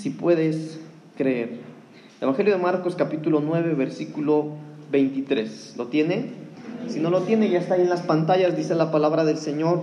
[0.00, 0.78] si puedes
[1.16, 1.58] creer.
[2.22, 4.52] Evangelio de Marcos capítulo 9, versículo
[4.90, 5.74] 23.
[5.76, 6.26] ¿Lo tiene?
[6.88, 9.82] Si no lo tiene, ya está ahí en las pantallas, dice la palabra del Señor.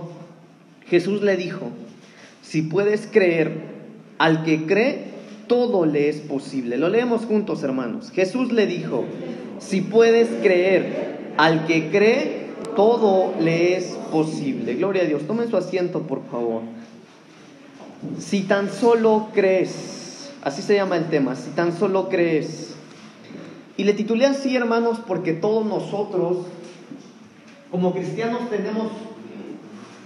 [0.86, 1.70] Jesús le dijo,
[2.42, 3.78] si puedes creer,
[4.18, 5.04] al que cree,
[5.46, 6.78] todo le es posible.
[6.78, 8.10] Lo leemos juntos, hermanos.
[8.10, 9.04] Jesús le dijo,
[9.60, 14.74] si puedes creer, al que cree, todo le es posible.
[14.74, 15.22] Gloria a Dios.
[15.28, 16.62] Tomen su asiento, por favor.
[18.18, 20.07] Si tan solo crees,
[20.48, 22.74] así se llama el tema, si tan solo crees.
[23.76, 26.38] Y le titulé así, hermanos, porque todos nosotros,
[27.70, 28.88] como cristianos, tenemos,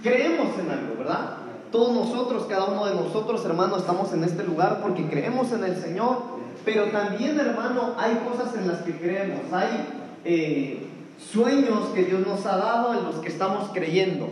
[0.03, 1.37] creemos en algo, ¿verdad?
[1.71, 5.75] Todos nosotros, cada uno de nosotros, hermanos, estamos en este lugar porque creemos en el
[5.77, 6.21] Señor,
[6.63, 9.87] pero también, hermano, hay cosas en las que creemos, hay
[10.23, 10.87] eh,
[11.31, 14.27] sueños que Dios nos ha dado en los que estamos creyendo.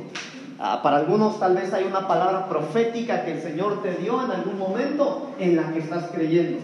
[0.64, 4.30] Ah, para algunos tal vez hay una palabra profética que el Señor te dio en
[4.30, 6.60] algún momento en la que estás creyendo.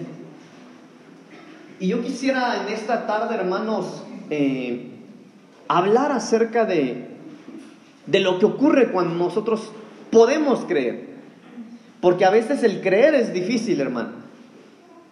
[1.80, 4.92] Y yo quisiera en esta tarde, hermanos, eh,
[5.68, 7.08] hablar acerca de,
[8.06, 9.72] de lo que ocurre cuando nosotros
[10.12, 11.08] podemos creer.
[12.00, 14.10] Porque a veces el creer es difícil, hermano.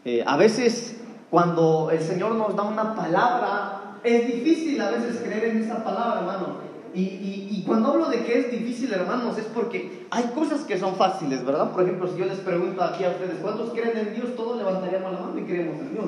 [0.06, 5.46] Eh, a veces cuando el Señor nos da una palabra, es difícil a veces creer
[5.46, 6.65] en esa palabra, hermano.
[6.96, 10.80] Y, y, y, cuando hablo de que es difícil, hermanos, es porque hay cosas que
[10.80, 11.72] son fáciles, ¿verdad?
[11.72, 14.34] Por ejemplo, si yo les pregunto aquí a ustedes, ¿cuántos creen en Dios?
[14.38, 16.06] Todos levantaríamos la mano y creemos en Dios.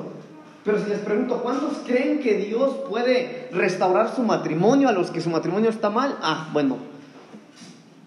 [0.64, 5.20] Pero si les pregunto, ¿cuántos creen que Dios puede restaurar su matrimonio a los que
[5.20, 6.16] su matrimonio está mal?
[6.22, 6.78] Ah, bueno,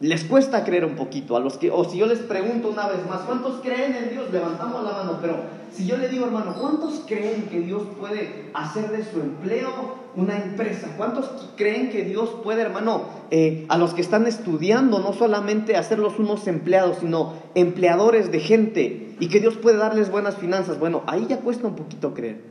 [0.02, 3.08] les cuesta creer un poquito a los que, o si yo les pregunto una vez
[3.08, 4.32] más, ¿cuántos creen en Dios?
[4.32, 5.36] Levantamos la mano, pero
[5.72, 9.70] si yo le digo, hermano, ¿cuántos creen que Dios puede hacer de su empleo
[10.16, 10.96] una empresa?
[10.98, 16.18] ¿Cuántos creen que Dios puede, hermano, eh, a los que están estudiando, no solamente hacerlos
[16.18, 20.80] unos empleados, sino empleadores de gente y que Dios puede darles buenas finanzas?
[20.80, 22.42] Bueno, ahí ya cuesta un poquito creer.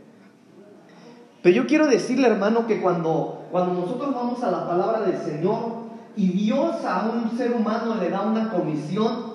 [1.42, 5.89] Pero yo quiero decirle, hermano, que cuando, cuando nosotros vamos a la palabra del Señor,
[6.16, 9.30] y Dios a un ser humano le da una comisión,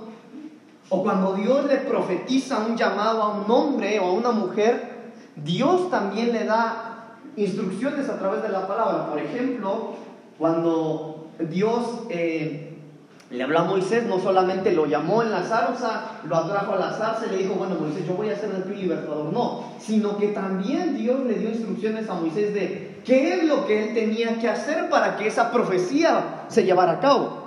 [0.90, 5.90] o cuando Dios le profetiza un llamado a un hombre o a una mujer, Dios
[5.90, 9.08] también le da instrucciones a través de la palabra.
[9.08, 9.94] Por ejemplo,
[10.38, 12.78] cuando Dios eh,
[13.32, 16.92] le habló a Moisés, no solamente lo llamó en la zarza, lo atrajo a la
[16.92, 19.34] zarza y le dijo, bueno Moisés, yo voy a ser el tuyo libertador.
[19.34, 23.84] No, sino que también Dios le dio instrucciones a Moisés de qué es lo que
[23.88, 27.46] él tenía que hacer para que esa profecía se llevara a cabo.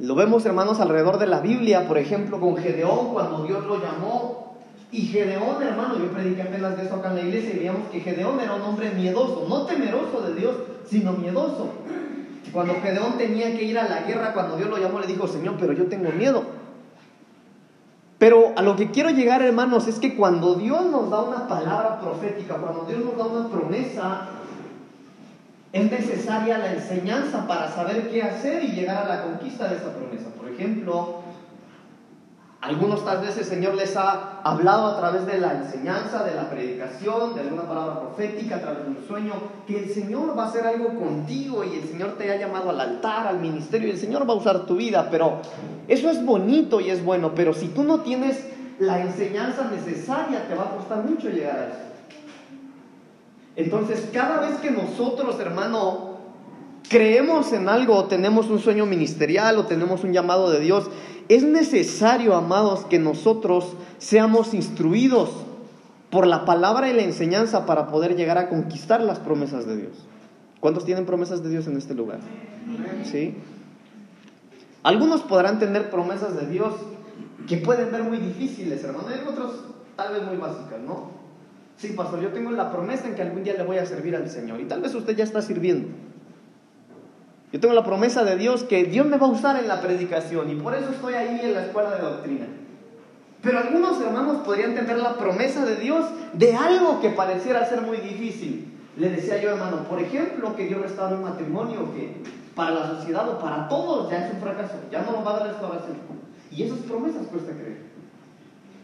[0.00, 4.56] Lo vemos, hermanos, alrededor de la Biblia, por ejemplo, con Gedeón, cuando Dios lo llamó.
[4.90, 8.00] Y Gedeón, hermano, yo prediqué apenas de eso acá en la iglesia y veíamos que
[8.00, 10.54] Gedeón era un hombre miedoso, no temeroso de Dios,
[10.86, 11.68] sino miedoso.
[12.52, 15.56] Cuando Gedeón tenía que ir a la guerra, cuando Dios lo llamó, le dijo, Señor,
[15.58, 16.44] pero yo tengo miedo.
[18.18, 22.00] Pero a lo que quiero llegar, hermanos, es que cuando Dios nos da una palabra
[22.00, 24.28] profética, cuando Dios nos da una promesa,
[25.72, 29.92] es necesaria la enseñanza para saber qué hacer y llegar a la conquista de esa
[29.92, 30.30] promesa.
[30.30, 31.22] Por ejemplo,
[32.60, 36.48] algunos tal vez el Señor les ha hablado a través de la enseñanza, de la
[36.50, 39.34] predicación, de alguna palabra profética, a través de un sueño,
[39.66, 42.80] que el Señor va a hacer algo contigo y el Señor te ha llamado al
[42.80, 45.08] altar, al ministerio y el Señor va a usar tu vida.
[45.10, 45.40] Pero
[45.86, 48.44] eso es bonito y es bueno, pero si tú no tienes
[48.78, 51.87] la enseñanza necesaria, te va a costar mucho llegar a eso.
[53.58, 56.18] Entonces, cada vez que nosotros, hermano,
[56.88, 60.88] creemos en algo, tenemos un sueño ministerial o tenemos un llamado de Dios,
[61.28, 65.30] es necesario, amados, que nosotros seamos instruidos
[66.08, 70.06] por la palabra y la enseñanza para poder llegar a conquistar las promesas de Dios.
[70.60, 72.20] ¿Cuántos tienen promesas de Dios en este lugar?
[73.10, 73.34] ¿Sí?
[74.84, 76.74] Algunos podrán tener promesas de Dios
[77.48, 79.64] que pueden ver muy difíciles, hermano, y otros
[79.96, 81.17] tal vez muy básicas, ¿no?
[81.78, 84.28] Sí, pastor, yo tengo la promesa en que algún día le voy a servir al
[84.28, 85.88] Señor y tal vez usted ya está sirviendo.
[87.52, 90.50] Yo tengo la promesa de Dios que Dios me va a usar en la predicación
[90.50, 92.46] y por eso estoy ahí en la escuela de doctrina.
[93.42, 97.98] Pero algunos hermanos podrían tener la promesa de Dios de algo que pareciera ser muy
[97.98, 98.76] difícil.
[98.96, 102.16] Le decía yo, hermano, por ejemplo, que Dios restaure un matrimonio que
[102.56, 105.38] para la sociedad o para todos ya es un fracaso, ya no nos va a
[105.38, 105.96] dar restauración.
[106.50, 107.97] Y esas promesas cuesta creer.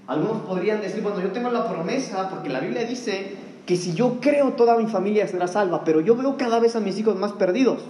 [0.07, 4.21] Algunos podrían decir, bueno, yo tengo la promesa porque la Biblia dice que si yo
[4.21, 7.33] creo toda mi familia será salva, pero yo veo cada vez a mis hijos más
[7.33, 7.81] perdidos.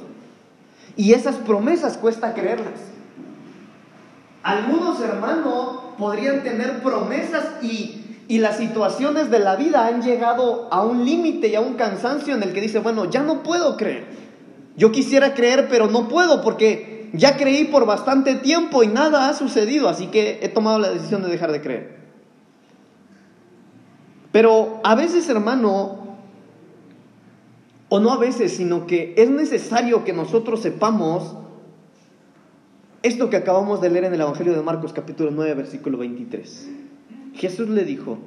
[0.96, 2.80] Y esas promesas cuesta creerlas.
[4.44, 10.84] Algunos hermanos podrían tener promesas y, y las situaciones de la vida han llegado a
[10.84, 14.04] un límite y a un cansancio en el que dice, bueno, ya no puedo creer.
[14.76, 19.34] Yo quisiera creer, pero no puedo porque ya creí por bastante tiempo y nada ha
[19.34, 22.03] sucedido, así que he tomado la decisión de dejar de creer.
[24.34, 26.16] Pero a veces, hermano,
[27.88, 31.36] o no a veces, sino que es necesario que nosotros sepamos
[33.04, 36.68] esto que acabamos de leer en el Evangelio de Marcos capítulo 9, versículo 23.
[37.36, 38.18] Jesús le dijo,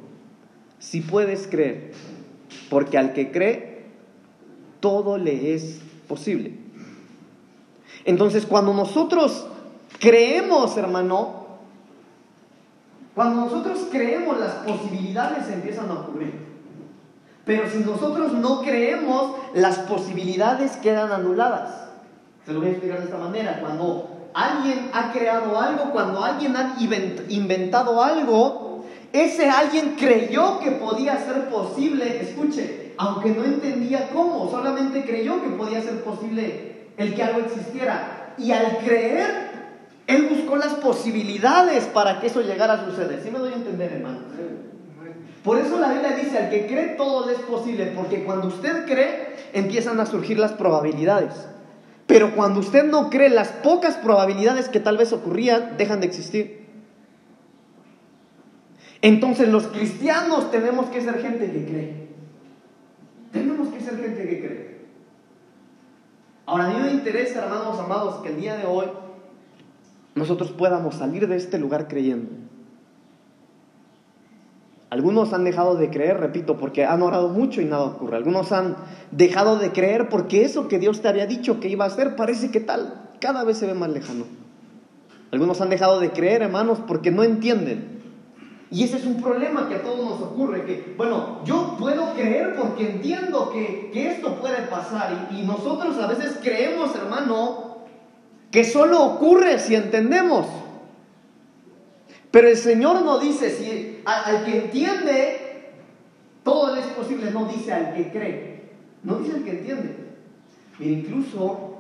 [0.80, 1.92] si puedes creer,
[2.70, 3.88] porque al que cree,
[4.80, 6.54] todo le es posible.
[8.06, 9.46] Entonces, cuando nosotros
[10.00, 11.47] creemos, hermano,
[13.18, 16.36] cuando nosotros creemos, las posibilidades empiezan a ocurrir.
[17.46, 21.88] Pero si nosotros no creemos, las posibilidades quedan anuladas.
[22.46, 23.60] Se lo voy a explicar de esta manera.
[23.60, 26.76] Cuando alguien ha creado algo, cuando alguien ha
[27.30, 35.04] inventado algo, ese alguien creyó que podía ser posible, escuche, aunque no entendía cómo, solamente
[35.06, 38.36] creyó que podía ser posible el que algo existiera.
[38.38, 39.57] Y al creer,
[40.08, 43.22] él buscó las posibilidades para que eso llegara a suceder.
[43.22, 44.20] ¿Sí me doy a entender, hermano?
[45.44, 49.36] Por eso la Biblia dice, al que cree todo es posible, porque cuando usted cree,
[49.54, 51.34] empiezan a surgir las probabilidades.
[52.06, 56.66] Pero cuando usted no cree, las pocas probabilidades que tal vez ocurrían dejan de existir.
[59.02, 62.08] Entonces los cristianos tenemos que ser gente que cree.
[63.34, 64.78] Tenemos que ser gente que cree.
[66.46, 68.86] Ahora, a mí me interesa, hermanos amados, que el día de hoy
[70.18, 72.30] nosotros podamos salir de este lugar creyendo.
[74.90, 78.16] Algunos han dejado de creer, repito, porque han orado mucho y nada ocurre.
[78.16, 78.78] Algunos han
[79.12, 82.52] dejado de creer porque eso que Dios te había dicho que iba a hacer parece
[82.52, 84.26] que tal, cada vez se ve más lejano.
[85.32, 87.98] Algunos han dejado de creer, hermanos, porque no entienden.
[88.72, 92.56] Y ese es un problema que a todos nos ocurre, que, bueno, yo puedo creer
[92.56, 97.67] porque entiendo que, esto puede pasar y, y nosotros a veces creemos, hermano,
[98.52, 100.48] que solo ocurre si entendemos.
[102.32, 105.72] Pero el Señor no dice, si al, que entiende,
[106.44, 108.70] todo es posible, no dice al que cree,
[109.04, 109.96] no dice al que entiende.
[110.80, 111.78] Mira, incluso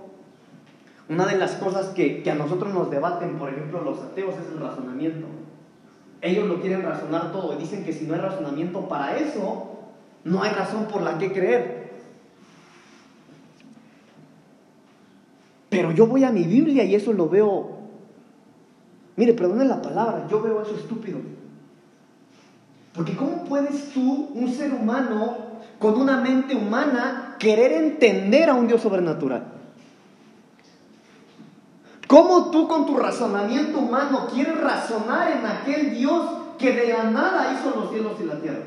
[1.09, 4.51] una de las cosas que, que a nosotros nos debaten, por ejemplo, los ateos, es
[4.51, 5.27] el razonamiento.
[6.21, 9.77] Ellos lo quieren razonar todo y dicen que si no hay razonamiento para eso,
[10.23, 11.86] no hay razón por la que creer.
[15.77, 17.77] Pero yo voy a mi Biblia y eso lo veo
[19.15, 21.19] Mire, perdone la palabra, yo veo eso estúpido.
[22.93, 25.37] Porque ¿cómo puedes tú, un ser humano,
[25.79, 29.43] con una mente humana, querer entender a un Dios sobrenatural?
[32.07, 36.23] ¿Cómo tú con tu razonamiento humano quieres razonar en aquel Dios
[36.57, 38.65] que de la nada hizo los cielos y la tierra?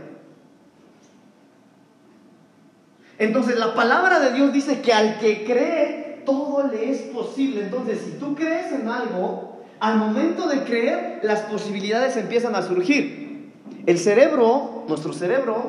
[3.18, 7.62] Entonces la palabra de Dios dice que al que cree, todo le es posible.
[7.62, 13.50] Entonces si tú crees en algo, al momento de creer, las posibilidades empiezan a surgir.
[13.86, 15.64] El cerebro, nuestro cerebro,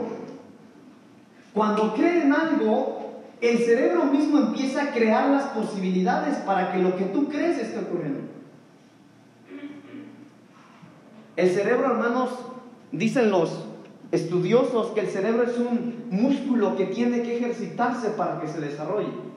[1.53, 6.95] cuando cree en algo, el cerebro mismo empieza a crear las posibilidades para que lo
[6.95, 8.21] que tú crees esté ocurriendo.
[11.35, 12.29] El cerebro, hermanos,
[12.91, 13.65] dicen los
[14.11, 19.30] estudiosos que el cerebro es un músculo que tiene que ejercitarse para que se desarrolle.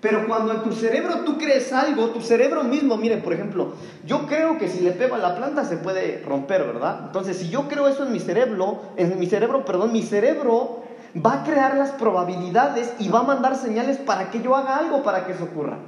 [0.00, 3.74] Pero cuando en tu cerebro tú crees algo, tu cerebro mismo, mire, por ejemplo,
[4.06, 7.00] yo creo que si le pego a la planta se puede romper, ¿verdad?
[7.06, 10.84] Entonces, si yo creo eso en mi cerebro, en mi cerebro, perdón, mi cerebro
[11.14, 15.02] va a crear las probabilidades y va a mandar señales para que yo haga algo
[15.02, 15.78] para que eso ocurra.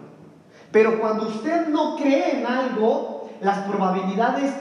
[0.73, 4.53] Pero cuando usted no cree en algo, las probabilidades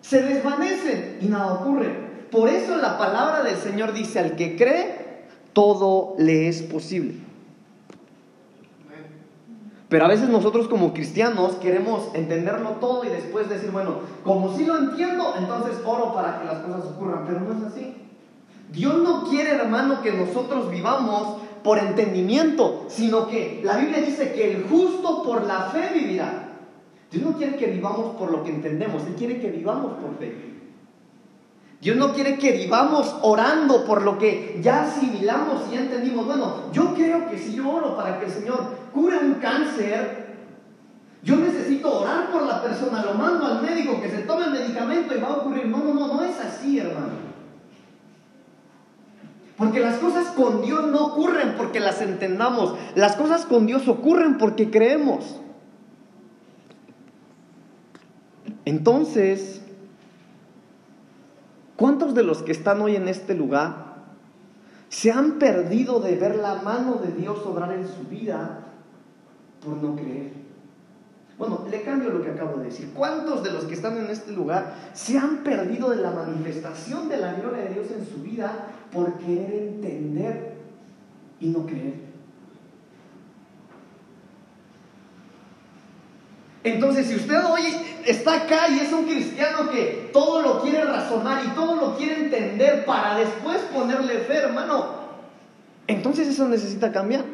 [0.00, 2.04] se desvanecen y nada ocurre.
[2.30, 7.23] Por eso la palabra del Señor dice, al que cree, todo le es posible.
[9.94, 14.64] Pero a veces nosotros como cristianos queremos entenderlo todo y después decir, bueno, como si
[14.64, 17.24] lo entiendo, entonces oro para que las cosas ocurran.
[17.24, 17.94] Pero no es así.
[18.72, 24.50] Dios no quiere, hermano, que nosotros vivamos por entendimiento, sino que la Biblia dice que
[24.56, 26.56] el justo por la fe vivirá.
[27.12, 30.53] Dios no quiere que vivamos por lo que entendemos, Él quiere que vivamos por fe.
[31.84, 36.24] Dios no quiere que vivamos orando por lo que ya asimilamos y ya entendimos.
[36.24, 38.58] Bueno, yo creo que si yo oro para que el Señor
[38.94, 40.24] cure un cáncer,
[41.22, 45.14] yo necesito orar por la persona, lo mando al médico que se tome el medicamento
[45.14, 45.66] y va a ocurrir.
[45.66, 47.12] No, no, no, no es así, hermano.
[49.58, 52.76] Porque las cosas con Dios no ocurren porque las entendamos.
[52.94, 55.38] Las cosas con Dios ocurren porque creemos.
[58.64, 59.60] Entonces,
[61.76, 63.94] ¿Cuántos de los que están hoy en este lugar
[64.88, 68.60] se han perdido de ver la mano de Dios obrar en su vida
[69.64, 70.32] por no creer?
[71.36, 72.92] Bueno, le cambio lo que acabo de decir.
[72.94, 77.16] ¿Cuántos de los que están en este lugar se han perdido de la manifestación de
[77.16, 80.54] la gloria de Dios en su vida por querer entender
[81.40, 82.03] y no creer.
[86.64, 87.62] Entonces, si usted hoy
[88.06, 92.24] está acá y es un cristiano que todo lo quiere razonar y todo lo quiere
[92.24, 94.86] entender para después ponerle fe, hermano,
[95.86, 97.24] entonces eso necesita cambiar.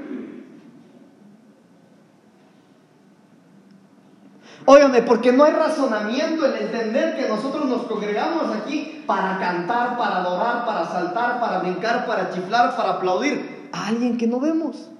[4.66, 10.16] Óigame, porque no hay razonamiento en entender que nosotros nos congregamos aquí para cantar, para
[10.18, 14.90] adorar, para saltar, para brincar, para chiflar, para aplaudir a alguien que no vemos.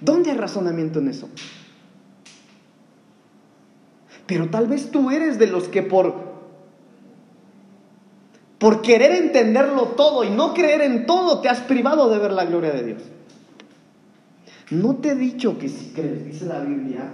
[0.00, 1.28] ¿Dónde hay razonamiento en eso?
[4.26, 6.30] Pero tal vez tú eres de los que por
[8.60, 12.44] por querer entenderlo todo y no creer en todo te has privado de ver la
[12.44, 13.02] gloria de Dios.
[14.70, 17.10] No te he dicho que si crees, dice la Biblia,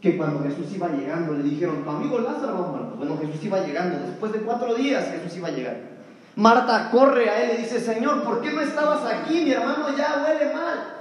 [0.00, 2.94] que cuando Jesús iba llegando le dijeron, tu amigo Lázaro va.
[2.96, 5.76] Bueno, Jesús iba llegando, después de cuatro días Jesús iba a llegar.
[6.36, 9.44] Marta corre a él y dice, Señor, ¿por qué no estabas aquí?
[9.44, 10.93] Mi hermano ya huele mal.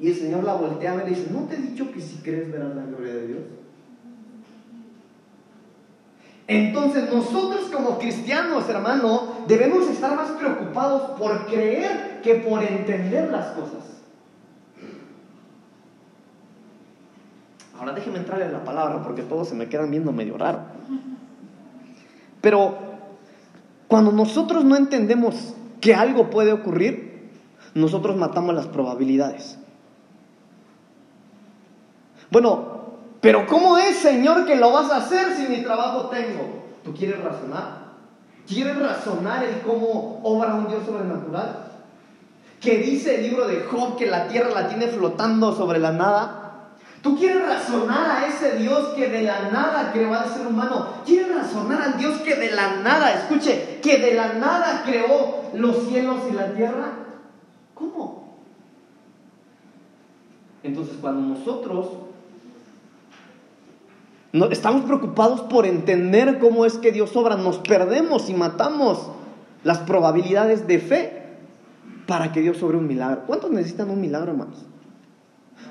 [0.00, 2.16] Y el Señor la voltea a ver y dice, ¿no te he dicho que si
[2.22, 3.40] crees verás la gloria de Dios?
[6.48, 13.52] Entonces nosotros como cristianos, hermano, debemos estar más preocupados por creer que por entender las
[13.52, 13.84] cosas.
[17.78, 20.60] Ahora déjeme entrarle en la palabra porque todos se me quedan viendo medio raro.
[22.40, 22.78] Pero
[23.86, 27.30] cuando nosotros no entendemos que algo puede ocurrir,
[27.74, 29.59] nosotros matamos las probabilidades.
[32.30, 32.70] Bueno,
[33.20, 36.64] pero ¿cómo es, Señor, que lo vas a hacer si mi trabajo tengo?
[36.84, 37.80] ¿Tú quieres razonar?
[38.46, 41.66] ¿Quieres razonar el cómo obra un Dios sobrenatural?
[42.60, 46.36] Que dice el libro de Job que la tierra la tiene flotando sobre la nada.
[47.02, 50.88] ¿Tú quieres razonar a ese Dios que de la nada creó al ser humano?
[51.06, 55.88] ¿Quieres razonar al Dios que de la nada, escuche, que de la nada creó los
[55.88, 56.92] cielos y la tierra?
[57.74, 58.36] ¿Cómo?
[60.62, 61.86] Entonces cuando nosotros
[64.32, 67.36] estamos preocupados por entender cómo es que Dios obra.
[67.36, 69.10] Nos perdemos y matamos
[69.64, 71.22] las probabilidades de fe
[72.06, 73.22] para que Dios sobre un milagro.
[73.26, 74.64] ¿Cuántos necesitan un milagro, hermanos?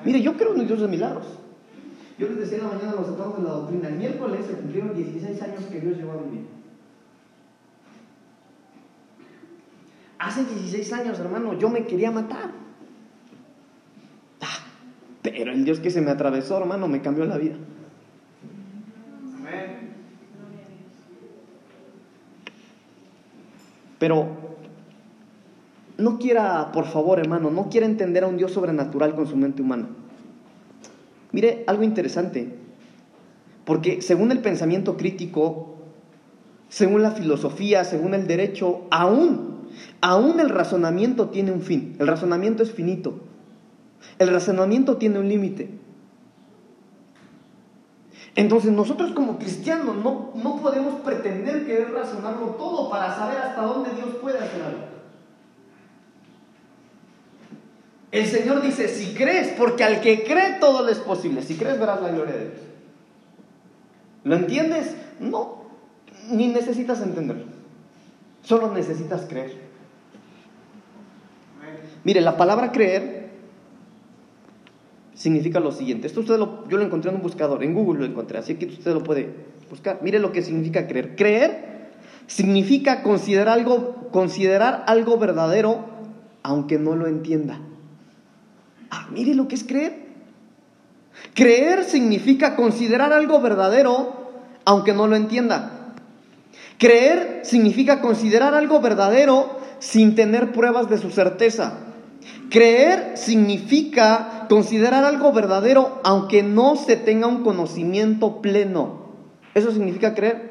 [0.05, 1.25] Mire, yo creo en el Dios de milagros.
[2.17, 4.53] Yo les decía en la mañana a los hermanos de la doctrina, el miércoles se
[4.53, 6.47] cumplieron 16 años que Dios llevó a vivir.
[10.19, 12.51] Hace 16 años, hermano, yo me quería matar.
[14.41, 14.59] Ah,
[15.21, 17.55] pero el Dios que se me atravesó, hermano, me cambió la vida.
[23.99, 24.27] Pero
[25.97, 29.61] no quiera, por favor, hermano, no quiera entender a un Dios sobrenatural con su mente
[29.61, 29.89] humana.
[31.31, 32.55] Mire, algo interesante,
[33.65, 35.75] porque según el pensamiento crítico,
[36.69, 39.67] según la filosofía, según el derecho, aún,
[40.01, 41.95] aún el razonamiento tiene un fin.
[41.99, 43.19] El razonamiento es finito.
[44.17, 45.69] El razonamiento tiene un límite.
[48.39, 53.89] Entonces nosotros como cristianos no, no podemos pretender querer razonarlo todo para saber hasta dónde
[53.91, 54.79] Dios puede hacer algo.
[58.13, 61.41] El Señor dice, si crees, porque al que cree todo le es posible.
[61.41, 62.61] Si crees verás la gloria de Dios.
[64.23, 64.95] ¿Lo entiendes?
[65.19, 65.65] No,
[66.29, 67.43] ni necesitas entenderlo.
[68.43, 69.53] Solo necesitas creer.
[72.05, 73.18] Mire, la palabra creer
[75.19, 76.07] significa lo siguiente.
[76.07, 78.67] Esto usted lo, yo lo encontré en un buscador, en Google lo encontré, así que
[78.67, 79.29] usted lo puede
[79.69, 79.99] buscar.
[80.01, 81.17] Mire lo que significa creer.
[81.17, 81.89] Creer
[82.25, 85.83] significa considerar algo, considerar algo verdadero
[86.41, 87.59] aunque no lo entienda.
[88.89, 90.07] Ah, mire lo que es creer.
[91.33, 94.31] Creer significa considerar algo verdadero
[94.63, 95.95] aunque no lo entienda.
[96.77, 101.88] Creer significa considerar algo verdadero sin tener pruebas de su certeza.
[102.49, 109.09] Creer significa considerar algo verdadero aunque no se tenga un conocimiento pleno.
[109.53, 110.49] Eso significa creer.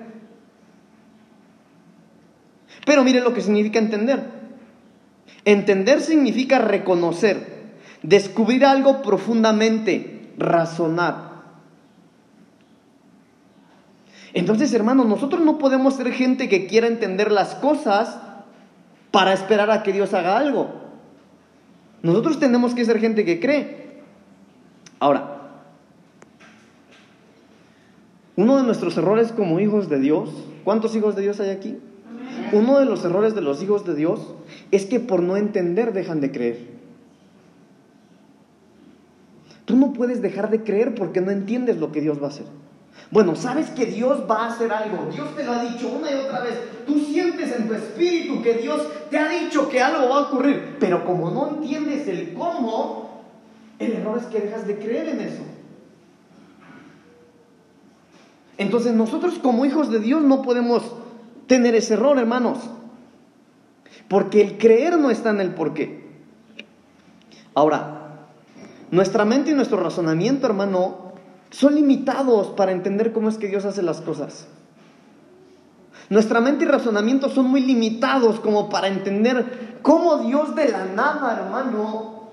[2.84, 4.22] Pero mire lo que significa entender.
[5.44, 11.28] Entender significa reconocer, descubrir algo profundamente, razonar.
[14.34, 18.18] Entonces, hermano, nosotros no podemos ser gente que quiera entender las cosas
[19.10, 20.77] para esperar a que Dios haga algo.
[22.02, 23.88] Nosotros tenemos que ser gente que cree.
[25.00, 25.38] Ahora,
[28.36, 30.30] uno de nuestros errores como hijos de Dios,
[30.64, 31.76] ¿cuántos hijos de Dios hay aquí?
[32.52, 34.34] Uno de los errores de los hijos de Dios
[34.70, 36.78] es que por no entender dejan de creer.
[39.64, 42.46] Tú no puedes dejar de creer porque no entiendes lo que Dios va a hacer.
[43.10, 45.08] Bueno, sabes que Dios va a hacer algo.
[45.10, 46.58] Dios te lo ha dicho una y otra vez.
[46.86, 50.76] Tú sientes en tu espíritu que Dios te ha dicho que algo va a ocurrir.
[50.78, 53.24] Pero como no entiendes el cómo,
[53.78, 55.42] el error es que dejas de creer en eso.
[58.58, 60.82] Entonces nosotros como hijos de Dios no podemos
[61.46, 62.58] tener ese error, hermanos.
[64.08, 66.06] Porque el creer no está en el porqué.
[67.54, 68.26] Ahora,
[68.90, 71.07] nuestra mente y nuestro razonamiento, hermano,
[71.50, 74.48] son limitados para entender cómo es que Dios hace las cosas.
[76.10, 81.38] Nuestra mente y razonamiento son muy limitados como para entender cómo Dios de la nada,
[81.38, 82.30] hermano,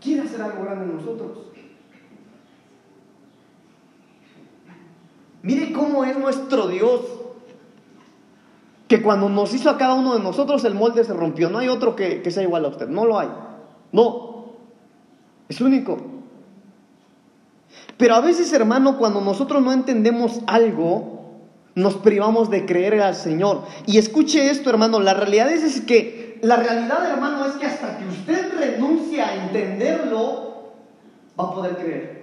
[0.00, 1.38] quiere hacer algo grande en nosotros.
[5.42, 7.00] Mire cómo es nuestro Dios.
[8.88, 11.50] Que cuando nos hizo a cada uno de nosotros el molde se rompió.
[11.50, 12.88] No hay otro que, que sea igual a usted.
[12.88, 13.28] No lo hay.
[13.90, 14.52] No.
[15.48, 16.21] Es único.
[18.02, 21.38] Pero a veces, hermano, cuando nosotros no entendemos algo,
[21.76, 23.62] nos privamos de creer al Señor.
[23.86, 28.08] Y escuche esto, hermano, la realidad es, que, la realidad, hermano, es que hasta que
[28.08, 30.72] usted renuncia a entenderlo,
[31.38, 32.22] va a poder creer.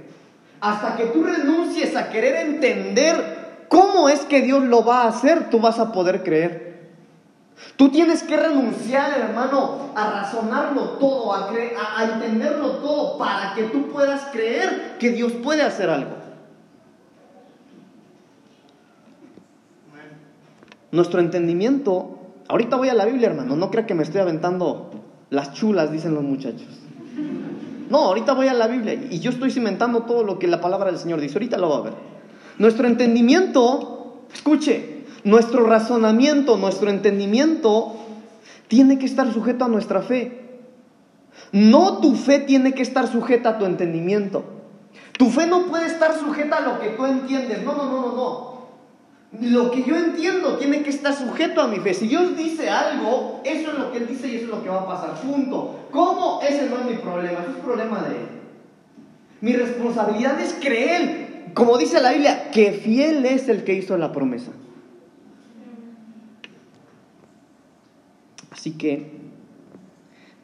[0.60, 5.50] Hasta que tú renuncies a querer entender cómo es que Dios lo va a hacer,
[5.50, 6.69] tú vas a poder creer.
[7.76, 11.50] Tú tienes que renunciar, hermano, a razonarlo todo, a,
[11.98, 16.12] a, entenderlo todo, para que tú puedas creer que Dios puede hacer algo.
[20.92, 24.90] Nuestro entendimiento, ahorita voy a la Biblia, hermano, no crea que me estoy aventando
[25.30, 26.68] las chulas, dicen los muchachos.
[27.90, 30.88] No, ahorita voy a la Biblia y yo estoy cimentando todo lo que la palabra
[30.92, 31.94] del Señor dice, ahorita lo va a ver.
[32.58, 34.89] Nuestro entendimiento, escuche,
[35.24, 37.96] nuestro razonamiento, nuestro entendimiento
[38.68, 40.40] tiene que estar sujeto a nuestra fe.
[41.52, 44.44] No tu fe tiene que estar sujeta a tu entendimiento.
[45.18, 47.64] Tu fe no puede estar sujeta a lo que tú entiendes.
[47.64, 48.60] No, no, no, no, no.
[49.42, 51.94] Lo que yo entiendo tiene que estar sujeto a mi fe.
[51.94, 54.70] Si Dios dice algo, eso es lo que Él dice y eso es lo que
[54.70, 55.16] va a pasar.
[55.22, 55.88] Punto.
[55.92, 56.40] ¿Cómo?
[56.42, 58.28] Ese no es mi problema, ese es problema de Él.
[59.42, 64.12] Mi responsabilidad es creer, como dice la Biblia, que fiel es el que hizo la
[64.12, 64.52] promesa.
[68.60, 69.06] Así que,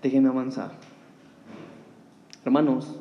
[0.01, 0.71] déjenme avanzar.
[2.45, 2.95] Hermanos,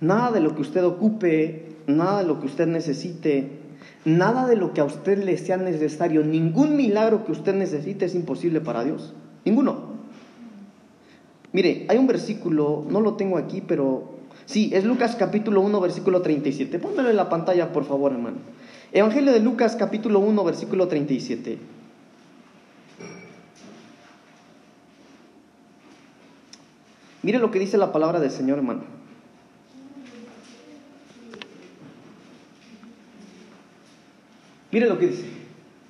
[0.00, 3.60] nada de lo que usted ocupe, nada de lo que usted necesite,
[4.04, 8.16] nada de lo que a usted le sea necesario, ningún milagro que usted necesite es
[8.16, 9.14] imposible para Dios.
[9.44, 9.94] Ninguno.
[11.52, 14.14] Mire, hay un versículo, no lo tengo aquí, pero
[14.46, 16.80] sí, es Lucas capítulo 1, versículo 37.
[16.80, 18.38] Pónmelo en la pantalla, por favor, hermano.
[18.90, 21.73] Evangelio de Lucas capítulo 1, versículo 37.
[27.24, 28.82] Mire lo que dice la palabra del Señor, hermano.
[34.70, 35.24] Mire lo que dice.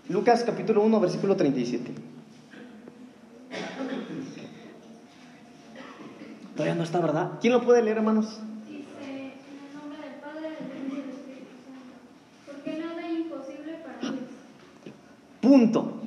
[0.09, 1.93] Lucas capítulo 1, versículo 37.
[6.55, 7.33] Todavía no está, ¿verdad?
[7.41, 8.39] ¿Quién lo puede leer, hermanos?
[8.69, 11.97] Dice, en el nombre del Padre, del Hijo y del Espíritu Santo.
[12.47, 14.15] Porque nada es imposible para Dios.
[15.41, 16.01] Punto.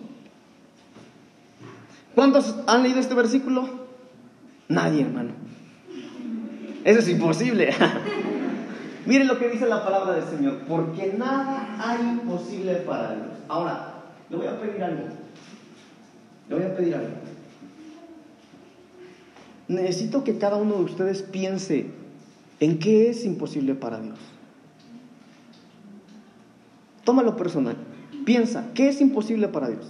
[2.15, 3.86] ¿Cuántos han leído este versículo?
[4.69, 5.31] Nadie, hermano.
[6.83, 7.73] Eso es imposible.
[9.05, 10.59] Miren lo que dice la palabra del Señor.
[10.67, 13.27] Porque nada hay imposible para Dios.
[13.47, 15.03] Ahora, le voy a pedir algo.
[16.49, 17.15] Le voy a pedir algo.
[19.69, 21.87] Necesito que cada uno de ustedes piense
[22.59, 24.19] en qué es imposible para Dios.
[27.03, 27.77] Tómalo personal.
[28.25, 29.87] Piensa, ¿qué es imposible para Dios?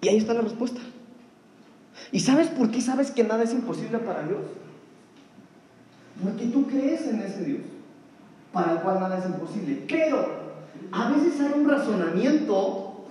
[0.00, 0.80] Y ahí está la respuesta.
[2.10, 4.40] ¿Y sabes por qué sabes que nada es imposible para Dios?
[6.22, 7.60] Porque tú crees en ese Dios,
[8.52, 9.84] para el cual nada es imposible.
[9.88, 10.26] Pero
[10.90, 13.04] a veces hay un razonamiento,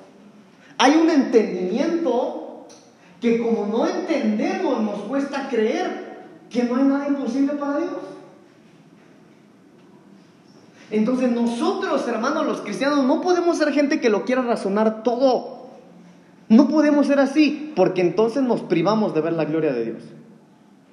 [0.77, 2.67] hay un entendimiento
[3.21, 6.07] que como no entendemos nos cuesta creer
[6.49, 7.91] que no hay nada imposible para Dios.
[10.89, 15.56] Entonces nosotros, hermanos, los cristianos, no podemos ser gente que lo quiera razonar todo.
[16.49, 20.03] No podemos ser así, porque entonces nos privamos de ver la gloria de Dios.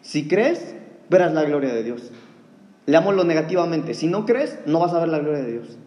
[0.03, 0.75] Si crees,
[1.09, 2.11] verás la gloria de Dios.
[2.87, 3.95] Leámoslo negativamente.
[3.95, 5.79] Si no crees, no vas a ver la gloria de Dios.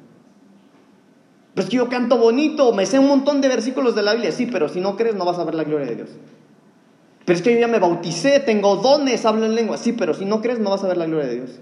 [1.53, 4.31] Pues es que yo canto bonito, me sé un montón de versículos de la Biblia.
[4.31, 6.09] Sí, pero si no crees, no vas a ver la gloria de Dios.
[7.25, 9.77] Pero es que yo ya me bauticé, tengo dones, hablo en lengua.
[9.77, 11.59] Sí, pero si no crees, no vas a ver la gloria de Dios.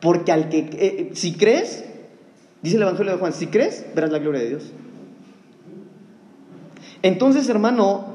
[0.00, 1.84] Porque al que, eh, si crees,
[2.62, 4.72] dice el Evangelio de Juan, si crees, verás la gloria de Dios.
[7.02, 8.06] Entonces, hermano,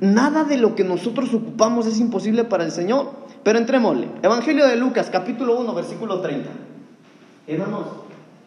[0.00, 3.28] nada de lo que nosotros ocupamos es imposible para el Señor.
[3.44, 4.08] pero entrémosle.
[4.22, 6.50] Evangelio de Lucas, capítulo 1, versículo 30.
[7.46, 7.86] Hermanos,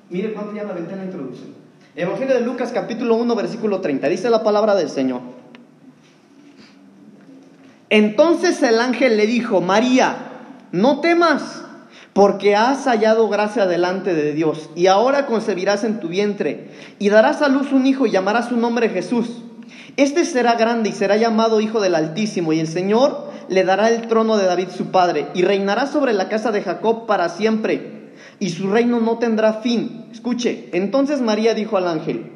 [0.10, 1.62] mire cuánto ya la introducción.
[1.96, 4.08] Evangelio de Lucas, capítulo 1, versículo 30.
[4.10, 5.22] Dice la palabra del Señor.
[7.90, 10.16] Entonces el ángel le dijo, María,
[10.72, 11.61] no temas,
[12.14, 16.70] porque has hallado gracia delante de Dios, y ahora concebirás en tu vientre,
[17.00, 19.44] y darás a luz un hijo, y llamarás su nombre Jesús.
[19.98, 24.08] Este será grande y será llamado Hijo del Altísimo, y el Señor le dará el
[24.08, 28.50] trono de David su padre, y reinará sobre la casa de Jacob para siempre, y
[28.50, 30.06] su reino no tendrá fin.
[30.12, 32.32] Escuche, entonces María dijo al ángel,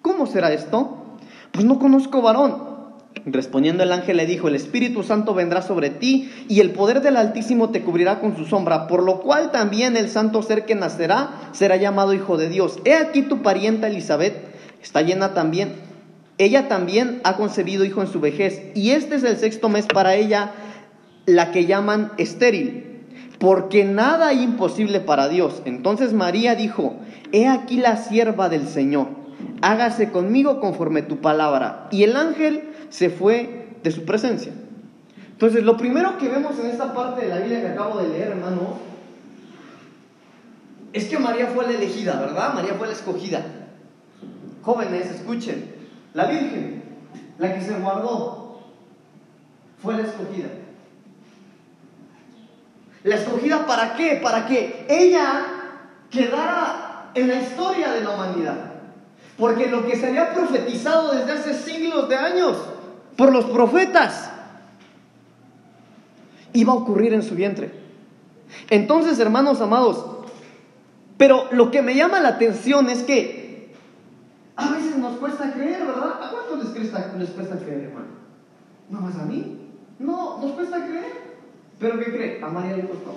[0.00, 0.96] ¿cómo será esto?
[1.52, 2.69] Pues no conozco varón.
[3.26, 7.16] Respondiendo el ángel le dijo, el Espíritu Santo vendrá sobre ti y el poder del
[7.16, 11.50] Altísimo te cubrirá con su sombra, por lo cual también el santo ser que nacerá
[11.52, 12.78] será llamado Hijo de Dios.
[12.84, 14.34] He aquí tu parienta Elizabeth
[14.82, 15.74] está llena también,
[16.38, 20.14] ella también ha concebido hijo en su vejez y este es el sexto mes para
[20.14, 20.52] ella,
[21.26, 23.02] la que llaman estéril,
[23.38, 25.60] porque nada hay imposible para Dios.
[25.66, 26.96] Entonces María dijo,
[27.32, 29.08] he aquí la sierva del Señor,
[29.60, 31.88] hágase conmigo conforme tu palabra.
[31.90, 34.52] Y el ángel se fue de su presencia.
[35.30, 38.28] Entonces, lo primero que vemos en esta parte de la Biblia que acabo de leer,
[38.28, 38.78] hermano,
[40.92, 42.52] es que María fue la elegida, ¿verdad?
[42.52, 43.42] María fue la escogida.
[44.62, 45.72] Jóvenes, escuchen,
[46.12, 46.82] la Virgen,
[47.38, 48.60] la que se guardó,
[49.82, 50.48] fue la escogida.
[53.04, 54.20] ¿La escogida para qué?
[54.22, 55.46] Para que ella
[56.10, 58.56] quedara en la historia de la humanidad.
[59.38, 62.58] Porque lo que se había profetizado desde hace siglos de años
[63.20, 64.30] por los profetas,
[66.54, 67.70] iba a ocurrir en su vientre.
[68.70, 70.02] Entonces, hermanos amados,
[71.18, 73.74] pero lo que me llama la atención es que
[74.56, 76.14] a veces nos cuesta creer, ¿verdad?
[76.14, 76.68] ¿A cuánto les
[77.28, 78.06] cuesta, creer, hermano?
[78.88, 79.68] ¿No más a mí?
[79.98, 81.12] No, nos cuesta creer.
[81.78, 82.42] ¿Pero qué cree?
[82.42, 83.16] A María le costó.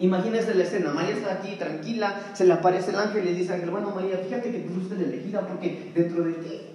[0.00, 3.54] Imagínese la escena, María está aquí tranquila, se le aparece el ángel y le dice
[3.54, 6.67] ángel, bueno María, fíjate que tú fuiste la elegida porque dentro de ti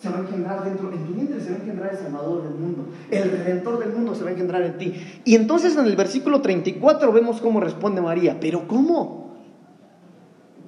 [0.00, 2.54] se va a engendrar dentro, en tu vientre se va a engendrar el Salvador del
[2.54, 4.94] mundo, el Redentor del mundo se va a engendrar en ti.
[5.24, 9.36] Y entonces en el versículo 34 vemos cómo responde María, pero ¿cómo?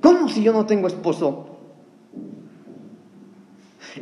[0.03, 1.47] ¿Cómo si yo no tengo esposo?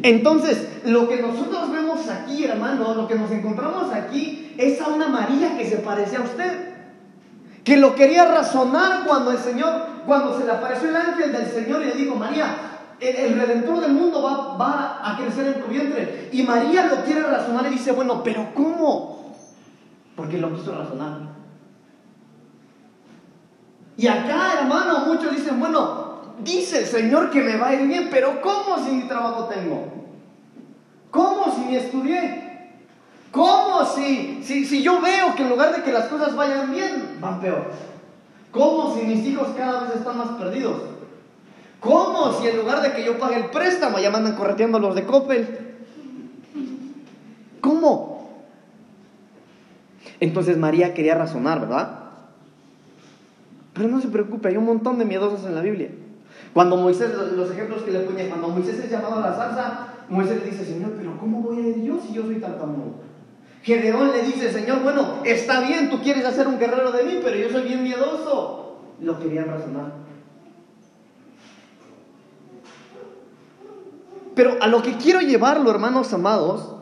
[0.03, 5.09] Entonces, lo que nosotros vemos aquí, hermano, lo que nos encontramos aquí, es a una
[5.09, 6.75] María que se parece a usted,
[7.65, 9.73] que lo quería razonar cuando el Señor,
[10.07, 13.93] cuando se le apareció el ángel del Señor y le dijo, María, el, redentor del
[13.93, 16.29] mundo va, va, a crecer en tu vientre.
[16.33, 19.35] Y María lo quiere razonar y dice, bueno, pero ¿cómo?
[20.17, 21.21] Porque lo quiso razonar.
[23.97, 28.09] Y acá, hermano, muchos dicen, bueno, dice el Señor que me va a ir bien,
[28.11, 29.87] pero ¿cómo si mi trabajo tengo?
[31.11, 32.49] ¿Cómo si ni estudié?
[33.31, 37.19] ¿Cómo si, si, si yo veo que en lugar de que las cosas vayan bien,
[37.21, 37.71] van peor?
[38.51, 40.98] ¿Cómo si mis hijos cada vez están más perdidos?
[41.81, 42.33] ¿Cómo?
[42.33, 45.05] Si en lugar de que yo pague el préstamo ya me andan correteando los de
[45.05, 45.47] Coppel.
[47.61, 48.31] ¿Cómo?
[50.21, 51.99] Entonces María quería razonar, ¿verdad?
[53.75, 55.91] Pero no se preocupe, hay un montón de miedosos en la Biblia.
[56.53, 60.43] Cuando Moisés, los ejemplos que le ponía, cuando Moisés es llamado a la salsa, Moisés
[60.43, 62.95] le dice, Señor, pero ¿cómo voy a ir yo si yo soy tartamudo?
[63.63, 67.37] Gedeón le dice, Señor, bueno, está bien, tú quieres hacer un guerrero de mí, pero
[67.37, 68.79] yo soy bien miedoso.
[69.01, 70.08] Lo querían razonar.
[74.39, 76.77] Pero a lo que quiero llevarlo, hermanos amados,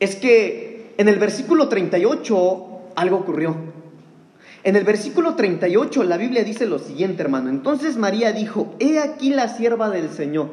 [0.00, 3.54] es que en el versículo 38 algo ocurrió.
[4.64, 7.48] En el versículo 38 la Biblia dice lo siguiente, hermano.
[7.48, 10.48] Entonces María dijo, he aquí la sierva del Señor.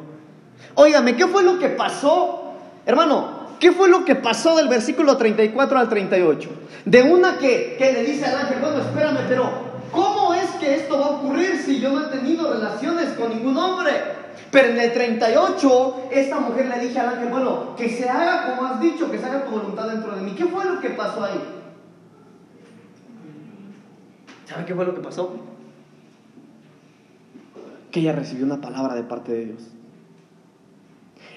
[0.76, 2.52] Óigame, ¿qué fue lo que pasó?
[2.86, 6.50] Hermano, ¿qué fue lo que pasó del versículo 34 al 38?
[6.84, 9.50] De una que, que le dice al ángel, bueno, espérame, pero
[9.90, 13.56] ¿cómo es que esto va a ocurrir si yo no he tenido relaciones con ningún
[13.56, 14.17] hombre?
[14.50, 18.66] Pero en el 38, esta mujer le dije al ángel, bueno, que se haga como
[18.66, 20.32] has dicho, que se haga tu voluntad dentro de mí.
[20.32, 21.40] ¿Qué fue lo que pasó ahí?
[24.46, 25.36] ¿Sabe qué fue lo que pasó?
[27.90, 29.62] Que ella recibió una palabra de parte de Dios.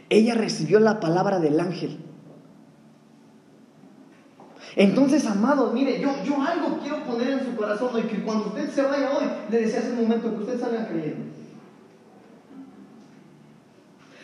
[0.10, 2.00] Ella recibió la palabra del ángel.
[4.76, 8.70] Entonces, amados, mire, yo, yo algo quiero poner en su corazón y que cuando usted
[8.72, 11.41] se vaya hoy, le desea ese momento que usted salga creyendo.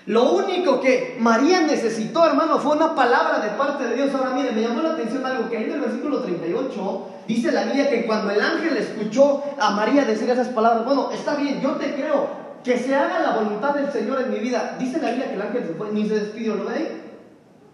[0.07, 4.15] Lo único que María necesitó, hermano, fue una palabra de parte de Dios.
[4.15, 7.65] Ahora mire, me llamó la atención algo que ahí en el versículo 38 dice la
[7.65, 11.71] Biblia que cuando el ángel escuchó a María decir esas palabras, bueno, está bien, yo
[11.71, 12.29] te creo,
[12.63, 14.77] que se haga la voluntad del Señor en mi vida.
[14.79, 17.01] Dice la Biblia que el ángel se fue, ni se despidió, ¿lo ve?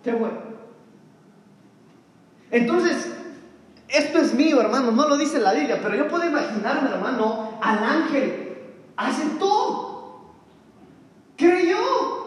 [0.04, 0.30] ¿Qué fue?
[2.50, 3.12] Entonces,
[3.90, 7.78] esto es mío, hermano, no lo dice la Biblia, pero yo puedo imaginarme, hermano, al
[7.78, 8.58] ángel
[8.98, 10.32] aceptó,
[11.38, 12.23] creyó.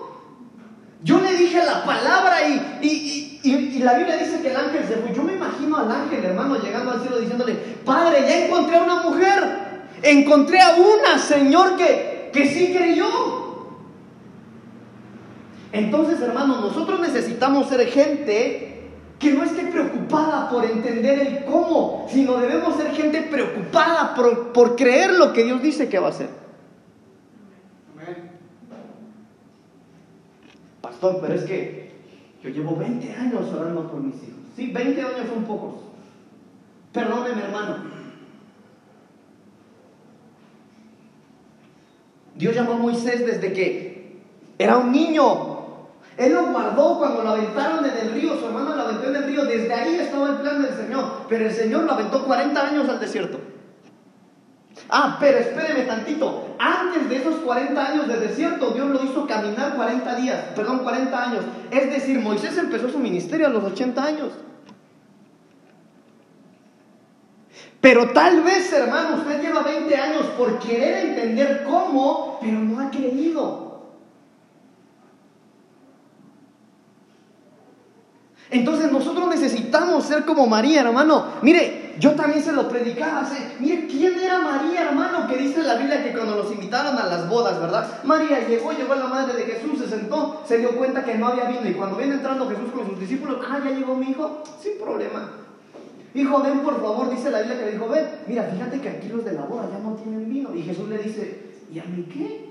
[1.03, 5.15] Yo le dije la palabra y, y, la Biblia dice que el ángel se fue.
[5.15, 7.55] Yo me imagino al ángel, hermano, llegando al cielo diciéndole,
[7.85, 9.67] Padre, ya encontré a una mujer.
[10.03, 13.07] Encontré a una, Señor, que, que sí creyó.
[15.73, 22.37] Entonces, hermano, nosotros necesitamos ser gente que no esté preocupada por entender el cómo, sino
[22.39, 26.46] debemos ser gente preocupada por, por creer lo que Dios dice que va a hacer.
[30.97, 31.91] Pastor, pero es que
[32.43, 34.41] yo llevo 20 años orando por mis hijos.
[34.57, 35.75] Sí, 20 años son pocos.
[36.93, 37.77] Perdóneme, hermano.
[42.35, 44.21] Dios llamó a Moisés desde que
[44.59, 45.57] era un niño
[46.17, 49.25] él lo guardó cuando lo aventaron en el río, su hermano lo aventó en el
[49.25, 52.89] río, desde ahí estaba el plan del Señor, pero el Señor lo aventó 40 años
[52.89, 53.39] al desierto.
[54.89, 59.75] Ah, pero espéreme tantito, antes de esos 40 años de desierto, Dios lo hizo caminar
[59.75, 61.45] 40 días, perdón, 40 años.
[61.71, 64.33] Es decir, Moisés empezó su ministerio a los 80 años.
[67.81, 72.91] Pero tal vez, hermano, usted lleva 20 años por querer entender cómo, pero no ha
[72.91, 73.67] creído.
[78.51, 81.27] Entonces nosotros necesitamos ser como María, hermano.
[81.43, 83.29] Mire, yo también se lo predicaba.
[83.59, 85.27] Mire, ¿quién era María, hermano?
[85.27, 88.03] Que dice la Biblia que cuando los invitaron a las bodas, ¿verdad?
[88.05, 91.45] María llegó, llegó la madre de Jesús, se sentó, se dio cuenta que no había
[91.45, 91.69] vino.
[91.69, 95.31] Y cuando viene entrando Jesús con sus discípulos, ah, ya llegó mi hijo, sin problema.
[96.15, 99.09] Hijo, ven por favor, dice la Biblia que le dijo, ven, mira, fíjate que aquí
[99.09, 100.55] los de la boda ya no tienen vino.
[100.55, 102.51] Y Jesús le dice, ¿y a mí qué?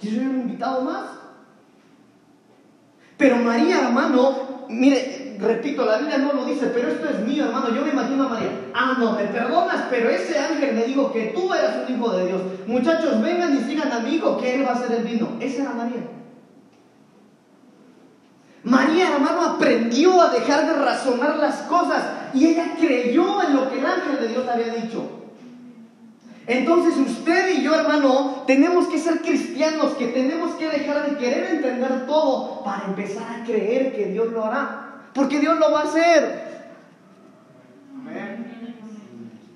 [0.00, 1.04] ¿Yo soy un invitado más?
[3.16, 7.74] Pero María, hermano, mire, repito, la Biblia no lo dice, pero esto es mío, hermano.
[7.74, 8.50] Yo me imagino a María.
[8.74, 12.26] Ah, no, me perdonas, pero ese ángel me dijo que tú eras un hijo de
[12.26, 12.40] Dios.
[12.66, 15.36] Muchachos, vengan y sigan a mi hijo, que él va a ser el vino.
[15.40, 16.02] Esa era María.
[18.64, 23.78] María, hermano, aprendió a dejar de razonar las cosas y ella creyó en lo que
[23.78, 25.18] el ángel de Dios le había dicho.
[26.46, 31.56] Entonces usted y yo, hermano, tenemos que ser cristianos, que tenemos que dejar de querer
[31.56, 34.87] entender todo para empezar a creer que Dios lo hará.
[35.18, 36.48] Porque Dios lo va a hacer.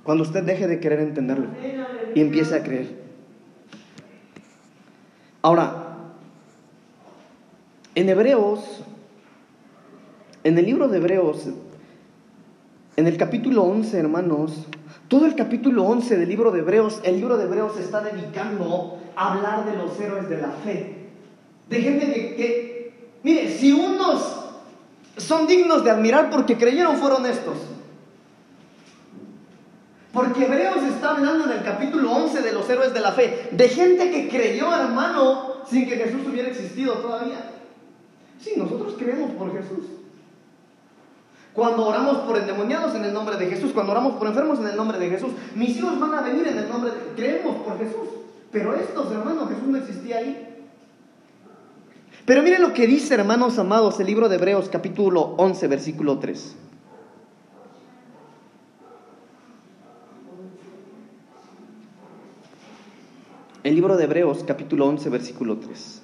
[0.03, 1.47] Cuando usted deje de querer entenderlo
[2.17, 3.01] y empiece a creer.
[5.41, 5.99] Ahora,
[7.95, 8.83] en Hebreos,
[10.43, 11.49] en el libro de Hebreos,
[12.97, 14.67] en el capítulo 11, hermanos,
[15.07, 18.99] todo el capítulo 11 del libro de Hebreos, el libro de Hebreos se está dedicando
[19.15, 20.97] a hablar de los héroes de la fe.
[21.69, 24.42] De gente que, mire, si unos
[25.17, 27.57] son dignos de admirar porque creyeron, fueron estos.
[30.13, 33.69] Porque Hebreos está hablando en el capítulo 11 de los héroes de la fe, de
[33.69, 37.51] gente que creyó, hermano, sin que Jesús hubiera existido todavía.
[38.39, 39.87] Sí, nosotros creemos por Jesús.
[41.55, 44.77] Cuando oramos por endemoniados en el nombre de Jesús, cuando oramos por enfermos en el
[44.77, 48.09] nombre de Jesús, mis hijos van a venir en el nombre de creemos por Jesús.
[48.51, 50.52] Pero estos hermanos, Jesús no existía ahí.
[52.33, 56.57] Pero miren lo que dice, hermanos amados, el libro de Hebreos capítulo 11, versículo 3.
[63.65, 66.01] El libro de Hebreos capítulo 11, versículo 3.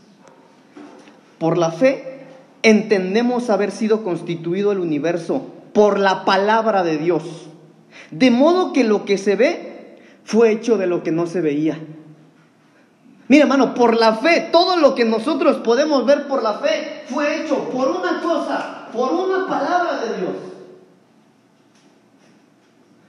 [1.38, 2.26] Por la fe
[2.62, 7.48] entendemos haber sido constituido el universo por la palabra de Dios.
[8.10, 11.78] De modo que lo que se ve fue hecho de lo que no se veía.
[13.28, 17.42] Mira, hermano, por la fe, todo lo que nosotros podemos ver por la fe fue
[17.42, 20.32] hecho por una cosa, por una palabra de Dios.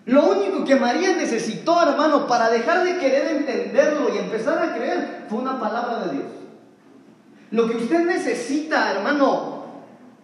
[0.05, 5.25] Lo único que María necesitó, hermano, para dejar de querer entenderlo y empezar a creer
[5.29, 6.25] fue una palabra de Dios.
[7.51, 9.63] Lo que usted necesita, hermano,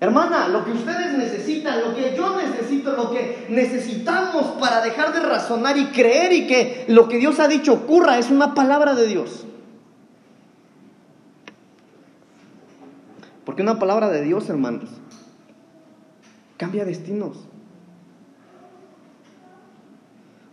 [0.01, 5.21] hermana, lo que ustedes necesitan, lo que yo necesito, lo que necesitamos para dejar de
[5.21, 9.07] razonar y creer y que lo que Dios ha dicho ocurra es una palabra de
[9.07, 9.45] Dios.
[13.45, 14.89] Porque una palabra de Dios, hermanos,
[16.57, 17.47] cambia destinos.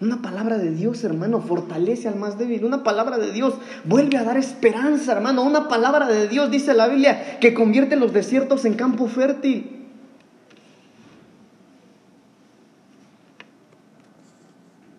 [0.00, 2.64] Una palabra de Dios, hermano, fortalece al más débil.
[2.64, 5.42] Una palabra de Dios vuelve a dar esperanza, hermano.
[5.42, 9.86] Una palabra de Dios, dice la Biblia, que convierte los desiertos en campo fértil.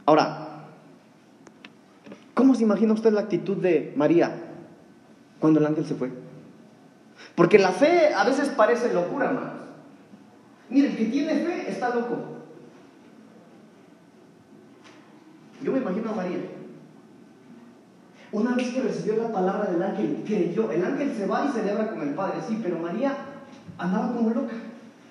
[0.06, 0.66] Ahora,
[2.34, 4.34] ¿cómo se imagina usted la actitud de María
[5.40, 6.33] cuando el ángel se fue?
[7.36, 9.54] Porque la fe a veces parece locura, hermanos.
[10.69, 12.17] Mire, el que tiene fe está loco.
[15.62, 16.39] Yo me imagino a María.
[18.32, 20.72] Una vez que recibió la palabra del ángel, creyó.
[20.72, 23.15] El ángel se va y celebra con el Padre, sí, pero María
[23.78, 24.54] andaba como loca.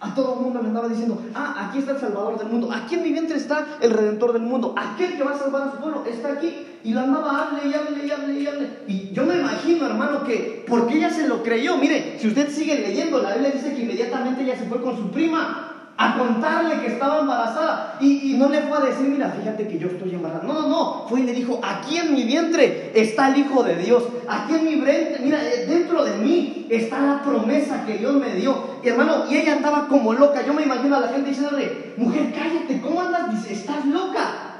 [0.03, 2.97] A todo el mundo le andaba diciendo, ah, aquí está el Salvador del mundo, aquí
[2.97, 5.79] en mi vientre está el Redentor del mundo, aquel que va a salvar a su
[5.79, 6.67] pueblo está aquí.
[6.85, 8.71] Y la andaba, hable y hable y hable y hable.
[8.89, 12.81] Y yo me imagino, hermano, que porque ella se lo creyó, mire, si usted sigue
[12.81, 16.93] leyendo, la Biblia dice que inmediatamente ella se fue con su prima a contarle que
[16.93, 17.99] estaba embarazada.
[18.01, 20.45] Y, no le fue a decir, mira, fíjate que yo estoy embarazada.
[20.45, 21.07] No, no, no.
[21.09, 24.05] Fue y le dijo, aquí en mi vientre está el Hijo de Dios.
[24.29, 28.35] Aquí en mi vientre, mira, eh, dentro de mí está la promesa que Dios me
[28.35, 28.57] dio.
[28.83, 30.45] Y hermano, y ella andaba como loca.
[30.47, 33.49] Yo me imagino a la gente diciéndole, mujer, cállate, ¿cómo andas?
[33.51, 34.53] Estás loca.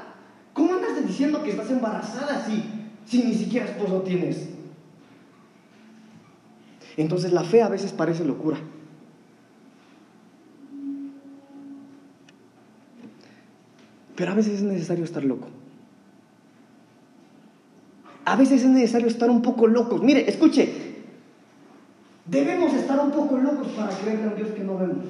[0.53, 2.63] ¿Cómo andas diciendo que estás embarazada si,
[3.05, 4.49] si ni siquiera esposo tienes?
[6.95, 8.57] Entonces la fe a veces parece locura.
[14.23, 15.49] Pero a veces es necesario estar loco.
[18.23, 20.01] A veces es necesario estar un poco locos.
[20.01, 20.73] Mire, escuche,
[22.23, 25.03] debemos estar un poco locos para creer en Dios que no vemos.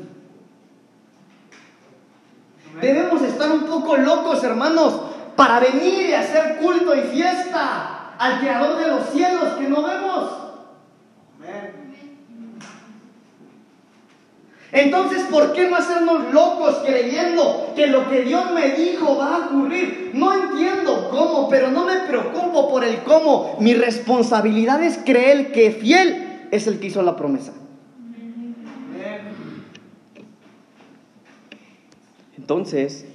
[2.82, 4.99] Debemos estar un poco locos, hermanos,
[5.36, 10.42] para venir y hacer culto y fiesta al Creador de los cielos que no vemos.
[14.73, 19.45] Entonces, ¿por qué no hacernos locos creyendo que lo que Dios me dijo va a
[19.45, 20.09] ocurrir?
[20.15, 23.55] No entiendo cómo, pero no me preocupo por el cómo.
[23.59, 27.53] Mi responsabilidad es creer que fiel es el que hizo la promesa.
[32.36, 33.05] Entonces,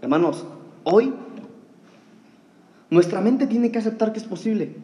[0.00, 0.46] hermanos,
[0.84, 1.12] hoy
[2.88, 4.74] nuestra mente tiene que aceptar que es posible.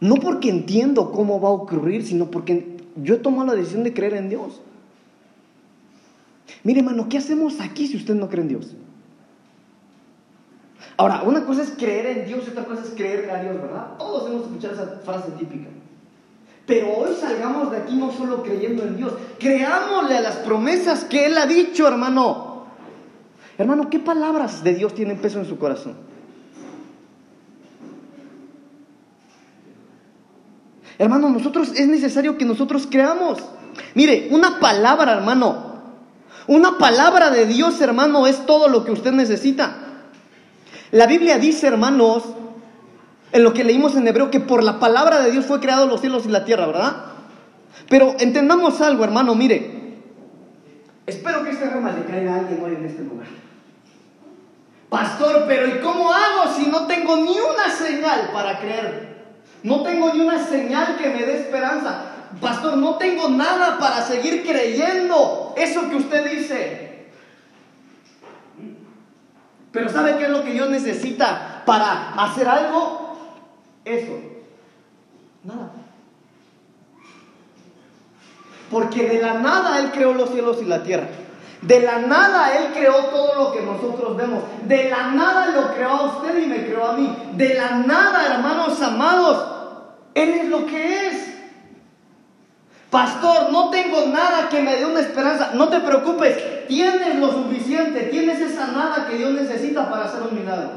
[0.00, 3.92] No porque entiendo cómo va a ocurrir, sino porque yo he tomado la decisión de
[3.92, 4.60] creer en Dios.
[6.64, 8.74] Mire, hermano, ¿qué hacemos aquí si usted no cree en Dios?
[10.96, 13.96] Ahora, una cosa es creer en Dios y otra cosa es creerle a Dios, ¿verdad?
[13.98, 15.68] Todos hemos escuchado esa frase típica.
[16.66, 21.26] Pero hoy salgamos de aquí no solo creyendo en Dios, creámosle a las promesas que
[21.26, 22.64] Él ha dicho, hermano.
[23.58, 26.09] Hermano, ¿qué palabras de Dios tienen peso en su corazón?
[31.00, 33.38] Hermano, nosotros es necesario que nosotros creamos.
[33.94, 35.80] Mire, una palabra, hermano.
[36.46, 39.78] Una palabra de Dios, hermano, es todo lo que usted necesita.
[40.90, 42.24] La Biblia dice, hermanos,
[43.32, 46.02] en lo que leímos en hebreo, que por la palabra de Dios fue creado los
[46.02, 46.96] cielos y la tierra, ¿verdad?
[47.88, 50.02] Pero entendamos algo, hermano, mire.
[51.06, 53.26] Espero que este rama le caiga a alguien hoy en este lugar.
[54.90, 59.09] Pastor, pero ¿y cómo hago si no tengo ni una señal para creer?
[59.62, 62.04] No tengo ni una señal que me dé esperanza.
[62.40, 67.08] Pastor, no tengo nada para seguir creyendo eso que usted dice.
[69.72, 73.16] Pero ¿sabe qué es lo que Dios necesita para hacer algo?
[73.84, 74.18] Eso.
[75.44, 75.70] Nada.
[78.70, 81.08] Porque de la nada Él creó los cielos y la tierra.
[81.62, 84.42] De la nada Él creó todo lo que nosotros vemos.
[84.66, 87.14] De la nada lo creó a usted y me creó a mí.
[87.34, 89.44] De la nada, hermanos amados,
[90.14, 91.30] Él es lo que es.
[92.90, 95.52] Pastor, no tengo nada que me dé una esperanza.
[95.54, 100.34] No te preocupes, tienes lo suficiente, tienes esa nada que Dios necesita para hacer un
[100.34, 100.70] milagro.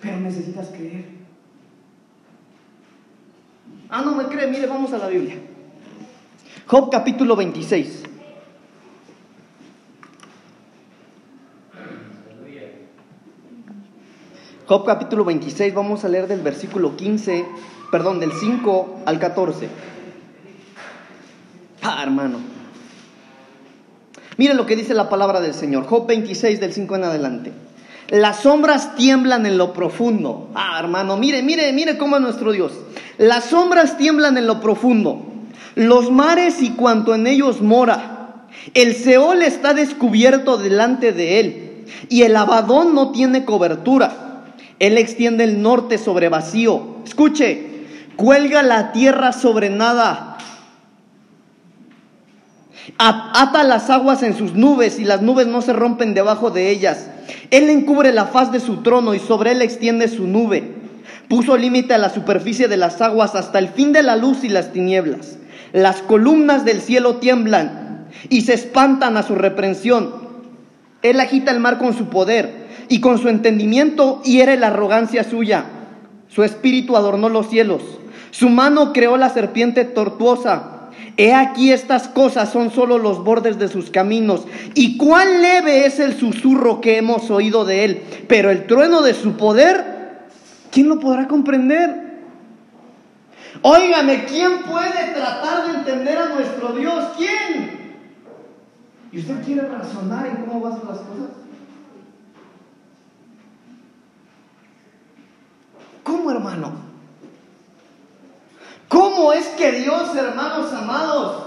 [0.00, 1.06] Pero necesitas creer.
[3.88, 5.36] Ah, no me cree, mire, vamos a la Biblia.
[6.66, 8.05] Job capítulo 26.
[14.66, 17.46] Job capítulo 26, vamos a leer del versículo 15,
[17.92, 19.68] perdón, del 5 al 14.
[21.82, 22.38] Ah, hermano.
[24.36, 25.86] Mire lo que dice la palabra del Señor.
[25.86, 27.52] Job 26 del 5 en adelante.
[28.08, 30.50] Las sombras tiemblan en lo profundo.
[30.56, 32.72] Ah, hermano, mire, mire, mire cómo es nuestro Dios.
[33.18, 35.26] Las sombras tiemblan en lo profundo.
[35.76, 38.46] Los mares y cuanto en ellos mora.
[38.74, 41.84] El Seol está descubierto delante de él.
[42.08, 44.25] Y el Abadón no tiene cobertura.
[44.78, 46.96] Él extiende el norte sobre vacío.
[47.04, 50.36] Escuche, cuelga la tierra sobre nada.
[52.98, 57.10] Ata las aguas en sus nubes y las nubes no se rompen debajo de ellas.
[57.50, 60.74] Él encubre la faz de su trono y sobre él extiende su nube.
[61.28, 64.48] Puso límite a la superficie de las aguas hasta el fin de la luz y
[64.48, 65.38] las tinieblas.
[65.72, 70.26] Las columnas del cielo tiemblan y se espantan a su reprensión.
[71.02, 75.64] Él agita el mar con su poder y con su entendimiento hiere la arrogancia suya.
[76.28, 77.82] Su espíritu adornó los cielos.
[78.30, 80.90] Su mano creó la serpiente tortuosa.
[81.16, 85.98] He aquí estas cosas son solo los bordes de sus caminos, y cuán leve es
[85.98, 90.26] el susurro que hemos oído de él, pero el trueno de su poder,
[90.70, 92.06] ¿quién lo podrá comprender?
[93.62, 97.04] Óigame, ¿quién puede tratar de entender a nuestro Dios?
[97.16, 97.96] ¿Quién?
[99.12, 101.45] ¿Y usted quiere razonar en cómo van las cosas?
[106.06, 106.70] ¿Cómo, hermano?
[108.88, 111.44] ¿Cómo es que Dios, hermanos amados,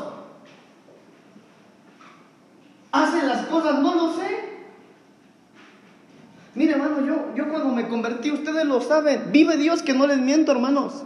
[2.92, 3.80] hace las cosas?
[3.80, 4.28] No lo sé.
[6.56, 10.18] Mire, hermano, yo, yo cuando me convertí, ustedes lo saben, vive Dios que no les
[10.18, 11.04] miento, hermanos.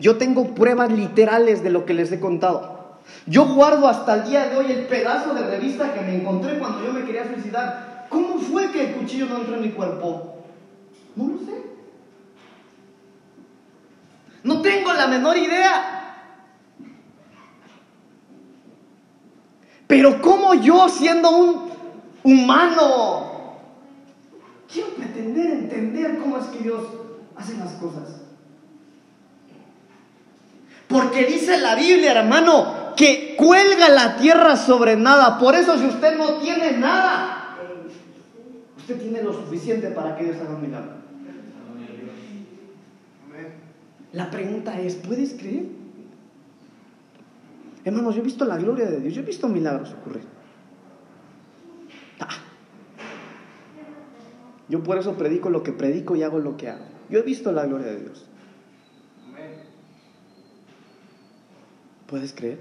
[0.00, 2.98] Yo tengo pruebas literales de lo que les he contado.
[3.26, 6.84] Yo guardo hasta el día de hoy el pedazo de revista que me encontré cuando
[6.84, 8.06] yo me quería suicidar.
[8.08, 10.38] ¿Cómo fue que el cuchillo no entró en mi cuerpo?
[11.14, 11.70] No lo sé.
[14.42, 16.00] No tengo la menor idea.
[19.86, 21.70] Pero ¿cómo yo siendo un
[22.22, 23.58] humano
[24.72, 26.84] quiero pretender entender cómo es que Dios
[27.36, 28.20] hace las cosas?
[30.86, 35.38] Porque dice la Biblia, hermano, que cuelga la tierra sobre nada.
[35.38, 37.56] Por eso si usted no tiene nada,
[38.76, 40.99] usted tiene lo suficiente para que Dios haga un milagro.
[44.12, 45.66] La pregunta es, ¿puedes creer?
[47.84, 50.24] Hermanos, yo he visto la gloria de Dios, yo he visto milagros ocurrir.
[52.18, 52.28] Ah.
[54.68, 56.84] Yo por eso predico lo que predico y hago lo que hago.
[57.08, 58.26] Yo he visto la gloria de Dios.
[62.06, 62.58] ¿Puedes creer?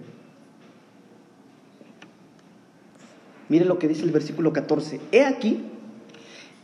[3.49, 5.01] Mire lo que dice el versículo 14.
[5.11, 5.65] He aquí,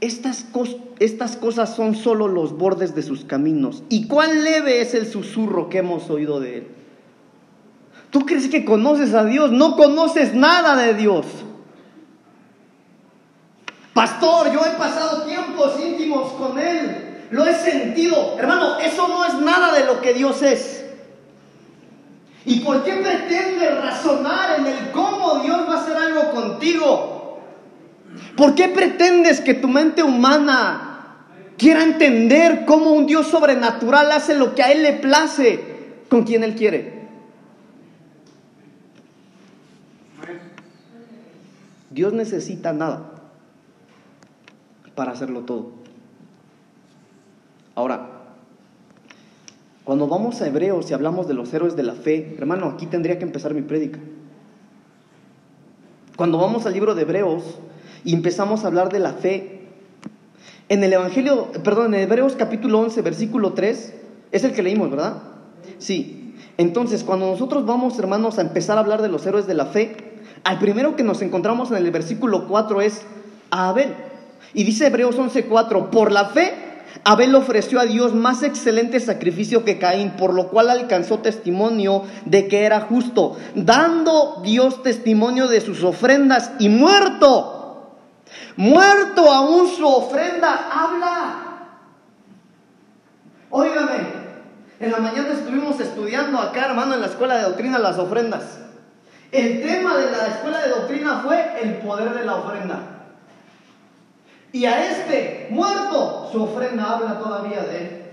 [0.01, 3.83] estas, cosas son solo los bordes de sus caminos.
[3.89, 6.67] ¿Y cuán leve es el susurro que hemos oído de él?
[8.11, 9.51] ¿Tú crees que conoces a Dios?
[9.51, 11.25] No conoces nada de Dios.
[13.93, 17.27] Pastor, yo he pasado tiempos íntimos con Él.
[17.31, 18.35] Lo he sentido.
[18.37, 20.85] Hermano, eso no es nada de lo que Dios es.
[22.45, 27.14] ¿Y por qué pretendes razonar en el cómo Dios va a hacer algo contigo?
[28.35, 31.25] ¿Por qué pretendes que tu mente humana
[31.57, 35.59] quiera entender cómo un Dios sobrenatural hace lo que a Él le place
[36.09, 36.95] con quien Él quiere?
[41.89, 43.11] Dios necesita nada
[44.95, 45.71] para hacerlo todo.
[47.73, 48.09] Ahora,
[49.85, 53.17] cuando vamos a Hebreos y hablamos de los héroes de la fe, hermano, aquí tendría
[53.17, 53.99] que empezar mi prédica.
[56.17, 57.59] Cuando vamos al libro de Hebreos
[58.05, 59.61] y empezamos a hablar de la fe,
[60.69, 63.93] en el Evangelio, perdón, en Hebreos capítulo 11, versículo 3,
[64.31, 65.17] es el que leímos, ¿verdad?
[65.79, 66.35] Sí.
[66.57, 69.97] Entonces, cuando nosotros vamos, hermanos, a empezar a hablar de los héroes de la fe,
[70.43, 73.01] al primero que nos encontramos en el versículo 4 es
[73.51, 73.93] a Abel.
[74.53, 76.53] Y dice Hebreos 11:4, por la fe
[77.03, 82.47] Abel ofreció a Dios más excelente sacrificio que Caín, por lo cual alcanzó testimonio de
[82.47, 87.54] que era justo, dando Dios testimonio de sus ofrendas y muerto,
[88.55, 91.41] muerto aún su ofrenda, habla.
[93.49, 94.25] Óigame,
[94.79, 98.59] en la mañana estuvimos estudiando acá, hermano, en la escuela de doctrina las ofrendas.
[99.31, 102.79] El tema de la escuela de doctrina fue el poder de la ofrenda.
[104.51, 108.05] Y a este muerto, su ofrenda habla todavía de él.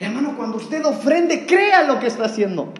[0.00, 2.72] Hermano, cuando usted ofrende, crea lo que está haciendo.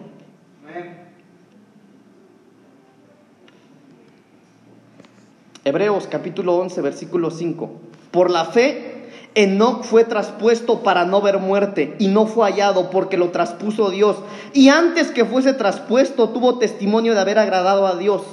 [5.65, 7.71] Hebreos capítulo 11, versículo 5.
[8.11, 13.17] Por la fe, Enoch fue traspuesto para no ver muerte y no fue hallado porque
[13.17, 14.17] lo traspuso Dios.
[14.53, 18.23] Y antes que fuese traspuesto, tuvo testimonio de haber agradado a Dios.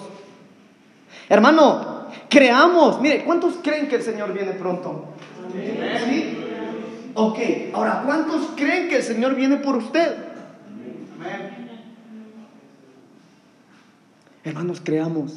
[1.29, 3.01] Hermano, creamos.
[3.01, 5.07] Mire, ¿cuántos creen que el Señor viene pronto?
[6.07, 6.39] ¿Sí?
[7.15, 7.39] Ok,
[7.73, 10.17] ahora, ¿cuántos creen que el Señor viene por usted?
[14.45, 15.33] Hermanos, creamos.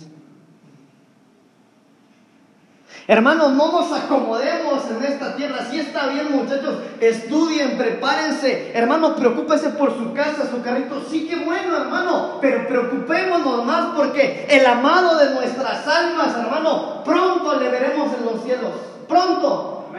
[3.09, 5.65] Hermanos, no nos acomodemos en esta tierra.
[5.67, 8.71] Si está bien, muchachos, estudien, prepárense.
[8.75, 11.01] Hermano, preocúpese por su casa, su carrito.
[11.09, 12.37] Sí, que bueno, hermano.
[12.39, 18.43] Pero preocupémonos más porque el amado de nuestras almas, hermano, pronto le veremos en los
[18.43, 18.73] cielos.
[19.07, 19.89] Pronto.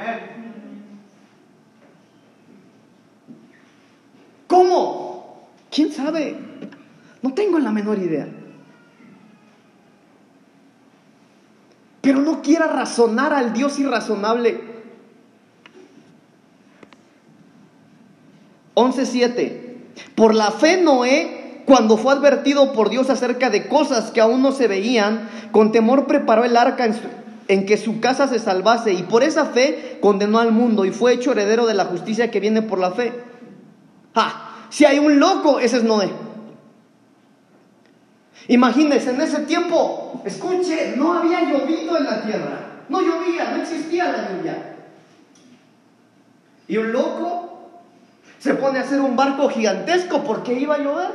[4.47, 5.49] ¿Cómo?
[5.69, 6.39] ¿Quién sabe?
[7.23, 8.29] No tengo la menor idea.
[12.01, 14.61] Pero no quiera razonar al Dios irrazonable.
[18.75, 19.61] 11.7.
[20.15, 24.53] Por la fe Noé, cuando fue advertido por Dios acerca de cosas que aún no
[24.53, 26.89] se veían, con temor preparó el arca
[27.49, 31.13] en, que su casa se salvase y por esa fe condenó al mundo y fue
[31.13, 33.13] hecho heredero de la justicia que viene por la fe.
[34.15, 36.11] Ah, si hay un loco, ese es Noé.
[38.49, 42.61] Imagínense, en ese tiempo, escuche, no había llovido en la tierra.
[42.89, 44.77] No llovía, no existía la lluvia.
[46.67, 47.71] Y un loco
[48.39, 51.11] se pone a hacer un barco gigantesco porque iba a llover.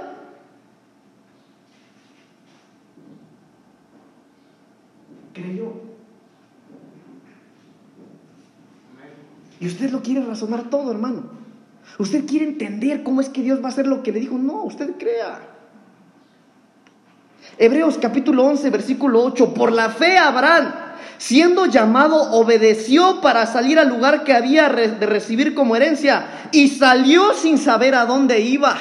[5.34, 5.73] Creyó.
[9.59, 11.23] Y usted lo quiere razonar todo, hermano.
[11.97, 14.38] Usted quiere entender cómo es que Dios va a hacer lo que le dijo.
[14.38, 15.54] No, usted crea.
[17.57, 19.53] Hebreos capítulo 11, versículo 8.
[19.53, 20.73] Por la fe Abraham,
[21.17, 27.33] siendo llamado, obedeció para salir al lugar que había de recibir como herencia y salió
[27.33, 28.75] sin saber a dónde iba.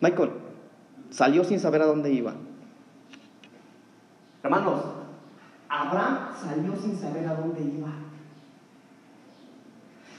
[0.00, 0.30] Michael,
[1.10, 2.32] salió sin saber a dónde iba.
[4.42, 4.82] Hermanos,
[5.68, 7.90] Abraham salió sin saber a dónde iba.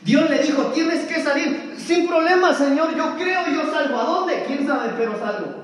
[0.04, 1.76] Dios le dijo, tienes que salir.
[1.78, 3.99] Sin problema, Señor, yo creo, yo salgo.
[3.99, 4.43] ¿A dónde?
[4.47, 4.89] ¿Quién sabe?
[4.97, 5.62] Pero salgo.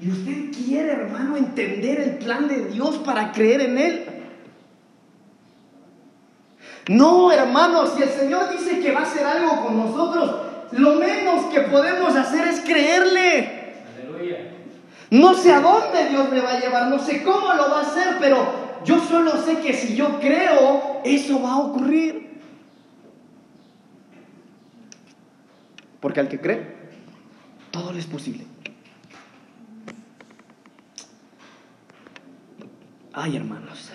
[0.00, 4.06] Y usted quiere, hermano, entender el plan de Dios para creer en Él.
[6.88, 10.36] No, hermano, si el Señor dice que va a hacer algo con nosotros,
[10.72, 13.58] lo menos que podemos hacer es creerle.
[15.10, 17.82] No sé a dónde Dios me va a llevar, no sé cómo lo va a
[17.82, 18.46] hacer, pero
[18.84, 22.27] yo solo sé que si yo creo, eso va a ocurrir.
[26.08, 26.62] Porque al que cree,
[27.70, 28.44] todo le es posible.
[33.12, 33.90] Ay, hermanos.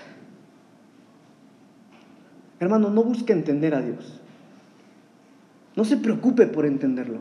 [2.59, 4.21] Hermano, no busque entender a Dios.
[5.75, 7.17] No se preocupe por entenderlo.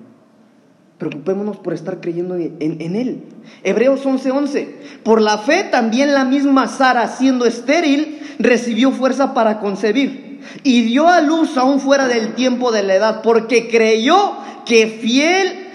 [0.99, 3.23] Preocupémonos por estar creyendo en, Él.
[3.63, 5.01] Hebreos 11:11.
[5.05, 10.32] Por la fe también la misma Sara, siendo estéril, recibió fuerza para concebir
[10.63, 15.69] y dio a luz aún fuera del tiempo de la edad, porque creyó que fiel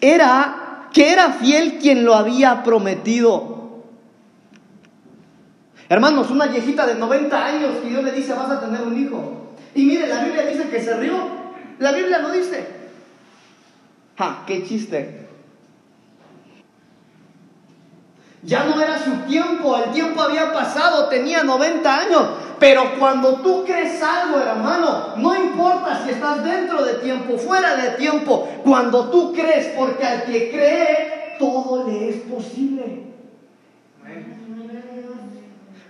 [0.00, 3.82] era, que era fiel quien lo había prometido.
[5.88, 9.54] Hermanos, una viejita de 90 años que Dios le dice vas a tener un hijo.
[9.74, 11.14] Y mire, la Biblia dice que se rió.
[11.78, 12.66] La Biblia no dice.
[14.16, 14.44] ¡Ja!
[14.46, 15.23] ¡Qué chiste!
[18.44, 22.22] Ya no era su tiempo, el tiempo había pasado, tenía 90 años.
[22.58, 27.90] Pero cuando tú crees algo, hermano, no importa si estás dentro de tiempo, fuera de
[27.92, 33.04] tiempo, cuando tú crees, porque al que cree, todo le es posible.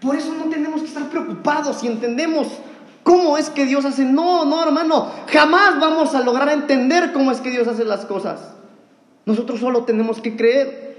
[0.00, 2.46] Por eso no tenemos que estar preocupados si entendemos
[3.02, 4.04] cómo es que Dios hace.
[4.04, 8.52] No, no, hermano, jamás vamos a lograr entender cómo es que Dios hace las cosas.
[9.24, 10.93] Nosotros solo tenemos que creer.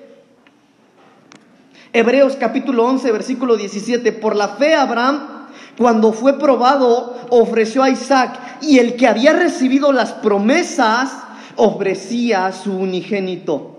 [1.96, 4.12] Hebreos capítulo 11, versículo 17.
[4.12, 9.93] Por la fe Abraham, cuando fue probado, ofreció a Isaac y el que había recibido
[9.93, 11.18] las promesas
[11.56, 13.78] ofrecía su unigénito.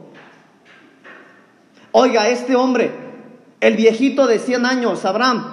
[1.93, 2.91] Oiga, este hombre,
[3.61, 5.45] el viejito de 100 años, Abraham,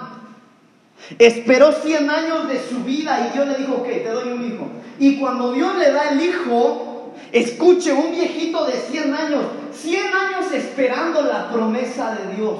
[1.18, 4.70] esperó 100 años de su vida y Dios le dijo, ok, te doy un hijo.
[4.98, 6.93] Y cuando Dios le da el hijo,
[7.32, 12.58] escuche, un viejito de 100 años, 100 años esperando la promesa de Dios.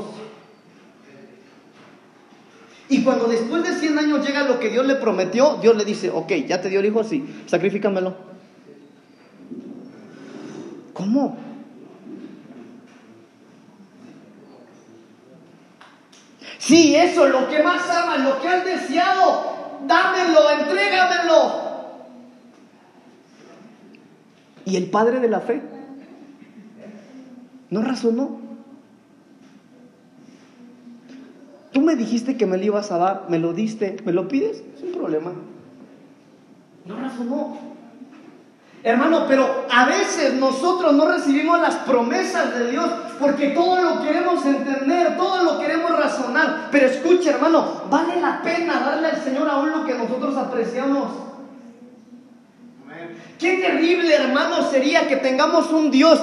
[2.88, 6.10] Y cuando después de 100 años llega lo que Dios le prometió, Dios le dice,
[6.10, 8.14] ok, ya te dio el hijo, sí, sacrifícamelo.
[10.92, 11.36] ¿Cómo?
[16.58, 21.73] Sí, eso, lo que más amas, lo que has deseado, dámelo, entrégamelo.
[24.64, 25.62] Y el padre de la fe
[27.70, 28.40] no razonó.
[31.72, 34.62] Tú me dijiste que me lo ibas a dar, me lo diste, me lo pides,
[34.80, 35.32] sin problema.
[36.86, 37.58] No razonó.
[38.84, 44.44] Hermano, pero a veces nosotros no recibimos las promesas de Dios porque todo lo queremos
[44.44, 46.68] entender, todo lo queremos razonar.
[46.70, 51.08] Pero escucha, hermano, vale la pena darle al Señor aún lo que nosotros apreciamos.
[53.38, 56.20] Qué terrible, hermano, sería que tengamos un Dios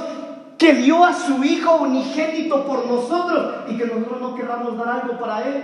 [0.58, 5.20] que dio a su Hijo unigénito por nosotros y que nosotros no queramos dar algo
[5.20, 5.64] para Él.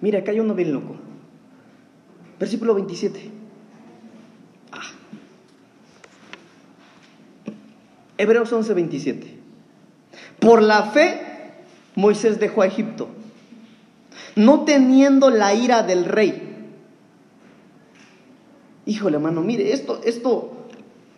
[0.00, 0.96] Mira, acá hay uno bien loco.
[2.38, 3.30] Versículo 27.
[4.72, 4.80] Ah.
[8.16, 9.38] Hebreos 11, 27.
[10.38, 11.20] Por la fe,
[11.96, 13.08] Moisés dejó a Egipto,
[14.38, 16.68] no teniendo la ira del rey.
[18.86, 20.68] Híjole, hermano, mire, esto, esto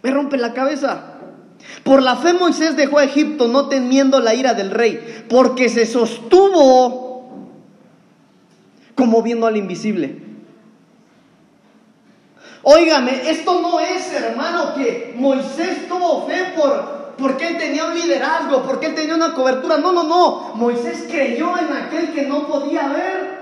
[0.03, 1.19] me rompe la cabeza.
[1.85, 5.85] Por la fe Moisés dejó a Egipto no temiendo la ira del rey, porque se
[5.85, 7.51] sostuvo
[8.95, 10.23] como viendo al invisible.
[12.63, 18.63] Óigame, esto no es, hermano, que Moisés tuvo fe por porque él tenía un liderazgo,
[18.63, 19.79] porque él tenía una cobertura.
[19.79, 20.55] No, no, no.
[20.55, 23.41] Moisés creyó en aquel que no podía ver.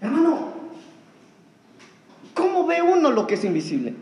[0.00, 0.52] Hermano,
[2.34, 3.94] ¿cómo ve uno lo que es invisible?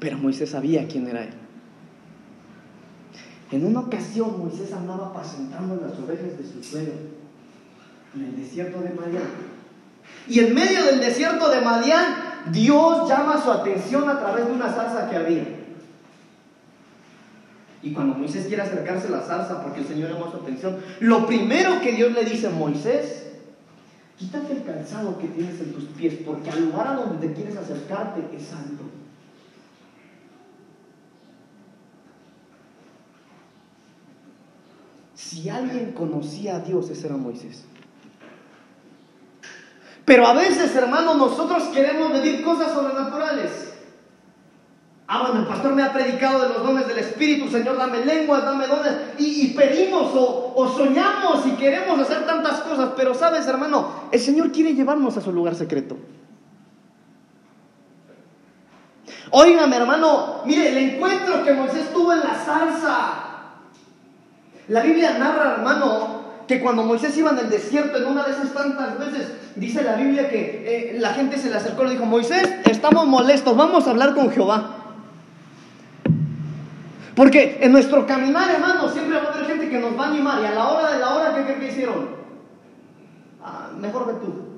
[0.00, 1.30] Pero Moisés sabía quién era él.
[3.50, 6.94] En una ocasión Moisés andaba apacentando las ovejas de su suegro
[8.14, 9.57] en el desierto de Madián.
[10.26, 14.72] Y en medio del desierto de Madián, Dios llama su atención a través de una
[14.72, 15.44] zarza que había.
[17.82, 21.26] Y cuando Moisés quiere acercarse a la zarza porque el Señor llama su atención, lo
[21.26, 23.26] primero que Dios le dice a Moisés,
[24.18, 27.56] quítate el calzado que tienes en tus pies, porque al lugar a donde te quieres
[27.56, 28.82] acercarte es santo.
[35.14, 37.64] Si alguien conocía a Dios, ese era Moisés.
[40.08, 43.74] Pero a veces, hermano, nosotros queremos medir cosas sobrenaturales.
[45.06, 48.42] Ah, bueno, el pastor me ha predicado de los dones del Espíritu, Señor, dame lenguas,
[48.42, 54.18] dame dones, y, pedimos o, soñamos y queremos hacer tantas cosas, pero sabes, hermano, el
[54.18, 55.98] Señor quiere llevarnos a su lugar secreto.
[59.30, 63.24] Óigame, hermano, mire, el encuentro que Moisés tuvo en la salsa,
[64.68, 66.17] la Biblia narra, hermano,
[66.48, 69.96] que cuando Moisés iba en el desierto, en una de esas tantas veces, dice la
[69.96, 73.86] Biblia que eh, la gente se le acercó y le dijo, Moisés, estamos molestos, vamos
[73.86, 74.76] a hablar con Jehová.
[77.14, 80.40] Porque en nuestro caminar, hermano, siempre va a haber gente que nos va a animar
[80.42, 82.08] y a la hora de la hora, ¿qué creen que hicieron?
[83.44, 84.48] Ah, mejor ve tú.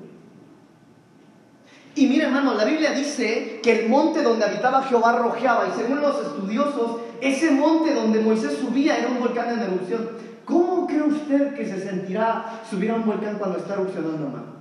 [1.95, 5.99] Y mire, hermano, la Biblia dice que el monte donde habitaba Jehová rojeaba, y según
[5.99, 10.30] los estudiosos, ese monte donde Moisés subía era un volcán en erupción.
[10.45, 14.51] ¿Cómo cree usted que se sentirá subir a un volcán cuando está erupcionando, hermano?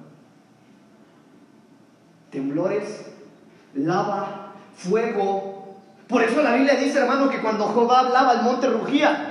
[2.30, 3.06] Temblores,
[3.74, 5.76] lava, fuego.
[6.08, 9.30] Por eso la Biblia dice, hermano, que cuando Jehová hablaba, el monte rugía.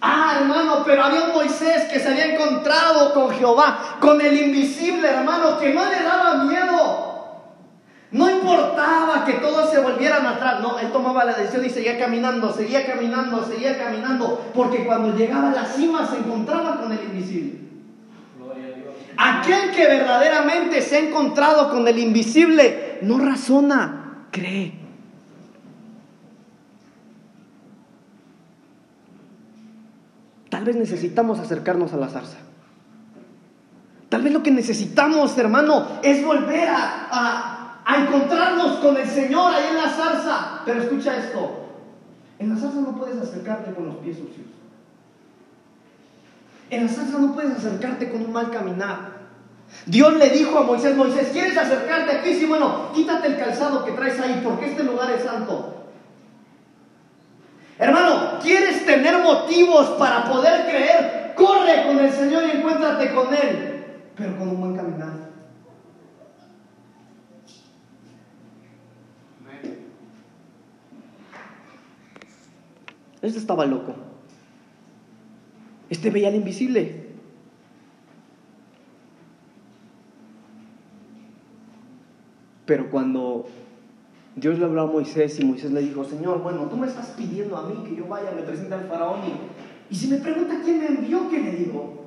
[0.00, 5.08] Ah, hermano, pero había un Moisés que se había encontrado con Jehová, con el invisible,
[5.08, 6.91] hermano, que no le daba miedo.
[8.52, 12.86] Importaba que todos se volvieran atrás, no, él tomaba la decisión y seguía caminando, seguía
[12.86, 17.60] caminando, seguía caminando, porque cuando llegaba a la cima se encontraba con el invisible.
[19.16, 24.72] Aquel que verdaderamente se ha encontrado con el invisible no razona, cree.
[30.48, 32.38] Tal vez necesitamos acercarnos a la zarza.
[34.08, 37.51] Tal vez lo que necesitamos, hermano, es volver a, a
[37.86, 40.62] encontrarnos con el Señor ahí en la zarza.
[40.64, 41.68] Pero escucha esto,
[42.38, 44.46] en la zarza no puedes acercarte con los pies sucios.
[46.70, 49.22] En la zarza no puedes acercarte con un mal caminar.
[49.86, 52.34] Dios le dijo a Moisés, Moisés, ¿quieres acercarte aquí?
[52.34, 55.86] Sí, bueno, quítate el calzado que traes ahí porque este lugar es santo.
[57.78, 61.34] Hermano, ¿quieres tener motivos para poder creer?
[61.34, 63.84] Corre con el Señor y encuéntrate con Él,
[64.16, 65.01] pero con un buen caminar.
[73.22, 73.94] Este estaba loco.
[75.88, 77.12] Este veía al invisible.
[82.66, 83.46] Pero cuando
[84.34, 87.56] Dios le habló a Moisés y Moisés le dijo, Señor, bueno, tú me estás pidiendo
[87.56, 90.78] a mí que yo vaya, me presente al faraón y, y si me pregunta quién
[90.78, 92.02] me envió, ¿qué le digo?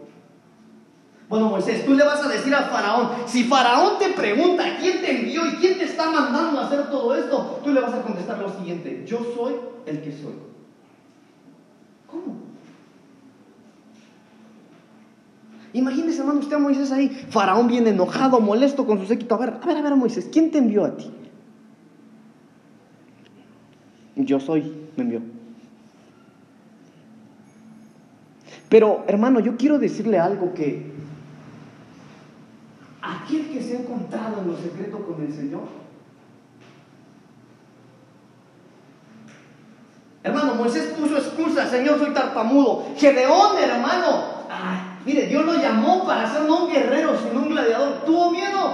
[1.29, 5.19] Bueno, Moisés, tú le vas a decir al faraón, si faraón te pregunta quién te
[5.19, 8.39] envió y quién te está mandando a hacer todo esto, tú le vas a contestar
[8.39, 9.53] lo siguiente, yo soy
[9.85, 10.54] el que soy.
[15.73, 19.35] Imagínese, hermano, usted a Moisés ahí, Faraón viene enojado, molesto con su séquito.
[19.35, 21.11] A ver, a ver, a ver, Moisés, ¿quién te envió a ti?
[24.15, 25.21] Yo soy, me envió.
[28.69, 30.93] Pero, hermano, yo quiero decirle algo que
[33.01, 35.63] aquel que se ha encontrado en lo secreto con el Señor,
[40.25, 42.87] Hermano, Moisés puso excusa, Señor, soy tartamudo.
[42.97, 44.23] Gedeón, hermano,
[45.05, 48.03] mire, Dios lo llamó para ser no un guerrero, sino un gladiador.
[48.07, 48.73] Tuvo miedo.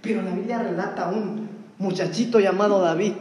[0.00, 1.48] Pero la Biblia relata un,
[1.78, 3.14] muchachito llamado David.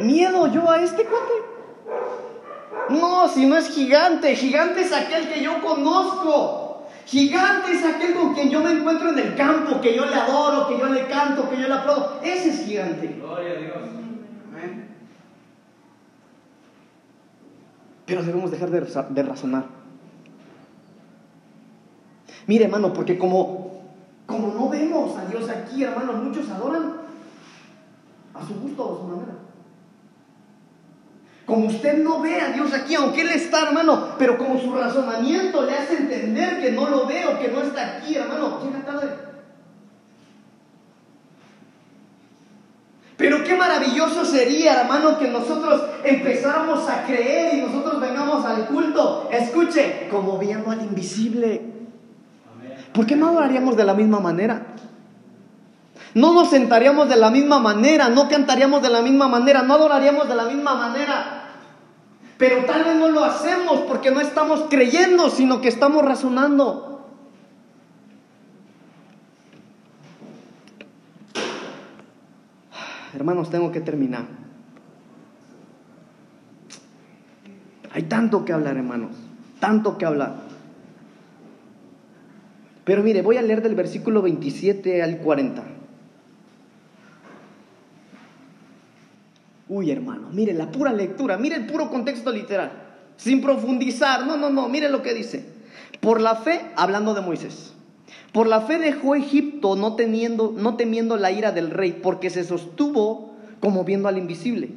[0.00, 1.32] ¿Miedo yo a este cuate?
[2.88, 6.88] No, si no es gigante, gigante es aquel que yo conozco.
[7.06, 10.68] Gigante es aquel con quien yo me encuentro en el campo, que yo le adoro,
[10.68, 12.20] que yo le canto, que yo le aplaudo.
[12.24, 13.06] Ese es gigante.
[13.20, 13.97] Gloria a Dios.
[18.08, 19.66] Pero debemos dejar de, razonar.
[22.46, 23.82] Mire, hermano, porque como,
[24.24, 26.94] como no vemos a Dios aquí, hermano, muchos adoran
[28.32, 29.32] a su gusto o a su manera.
[31.44, 35.66] Como usted no ve a Dios aquí, aunque Él está, hermano, pero como su razonamiento
[35.66, 39.27] le hace entender que no lo veo, que no está aquí, hermano, llega tarde.
[43.18, 49.28] Pero qué maravilloso sería, hermano, que nosotros empezáramos a creer y nosotros vengamos al culto,
[49.32, 51.60] escuche, como viendo al invisible.
[52.92, 54.68] ¿Por qué no adoraríamos de la misma manera?
[56.14, 60.28] No nos sentaríamos de la misma manera, no cantaríamos de la misma manera, no adoraríamos
[60.28, 61.56] de la misma manera.
[62.38, 66.87] Pero tal vez no lo hacemos porque no estamos creyendo, sino que estamos razonando.
[73.14, 74.26] Hermanos, tengo que terminar.
[77.92, 79.12] Hay tanto que hablar, hermanos,
[79.60, 80.48] tanto que hablar.
[82.84, 85.62] Pero mire, voy a leer del versículo 27 al 40.
[89.68, 92.72] Uy, hermano, mire la pura lectura, mire el puro contexto literal,
[93.16, 94.26] sin profundizar.
[94.26, 95.44] No, no, no, mire lo que dice.
[96.00, 97.74] Por la fe, hablando de Moisés,
[98.32, 102.44] por la fe dejó Egipto no, teniendo, no temiendo la ira del rey, porque se
[102.44, 104.70] sostuvo como viendo al invisible.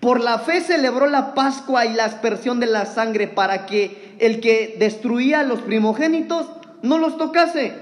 [0.00, 4.40] Por la fe celebró la Pascua y la aspersión de la sangre para que el
[4.40, 6.46] que destruía a los primogénitos
[6.82, 7.74] no los tocase.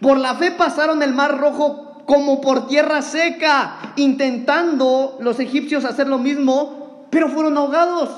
[0.00, 6.06] Por la fe pasaron el mar rojo como por tierra seca, intentando los egipcios hacer
[6.06, 8.10] lo mismo, pero fueron ahogados.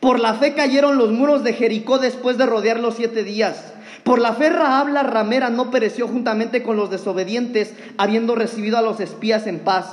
[0.00, 3.72] Por la fe cayeron los muros de Jericó después de rodear los siete días.
[4.06, 8.82] Por la fe Rahab la ramera no pereció juntamente con los desobedientes, habiendo recibido a
[8.82, 9.86] los espías en paz.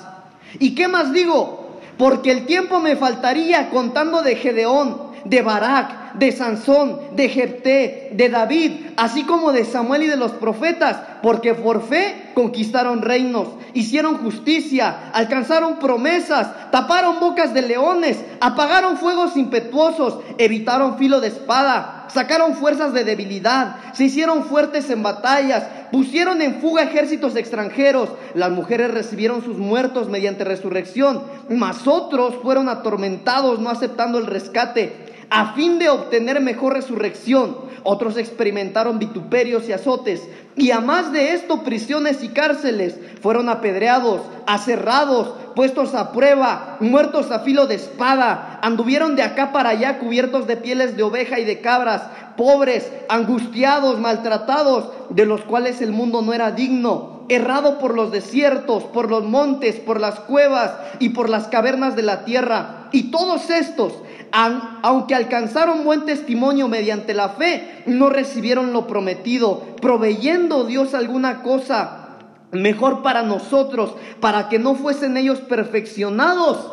[0.59, 1.79] ¿Y qué más digo?
[1.97, 8.29] Porque el tiempo me faltaría contando de Gedeón, de Barak, de Sansón, de Jepté, de
[8.29, 14.17] David, así como de Samuel y de los profetas, porque por fe conquistaron reinos, hicieron
[14.17, 22.55] justicia, alcanzaron promesas, taparon bocas de leones, apagaron fuegos impetuosos, evitaron filo de espada, sacaron
[22.55, 28.91] fuerzas de debilidad, se hicieron fuertes en batallas, pusieron en fuga ejércitos extranjeros, las mujeres
[28.91, 35.79] recibieron sus muertos mediante resurrección, mas otros fueron atormentados no aceptando el rescate a fin
[35.79, 37.57] de obtener mejor resurrección.
[37.81, 40.21] Otros experimentaron vituperios y azotes,
[40.55, 42.99] y a más de esto prisiones y cárceles.
[43.19, 48.59] Fueron apedreados, aserrados, puestos a prueba, muertos a filo de espada.
[48.61, 52.03] Anduvieron de acá para allá cubiertos de pieles de oveja y de cabras,
[52.37, 58.83] pobres, angustiados, maltratados, de los cuales el mundo no era digno errado por los desiertos,
[58.83, 62.89] por los montes, por las cuevas y por las cavernas de la tierra.
[62.91, 63.93] Y todos estos,
[64.33, 72.17] aunque alcanzaron buen testimonio mediante la fe, no recibieron lo prometido, proveyendo Dios alguna cosa
[72.51, 76.71] mejor para nosotros, para que no fuesen ellos perfeccionados,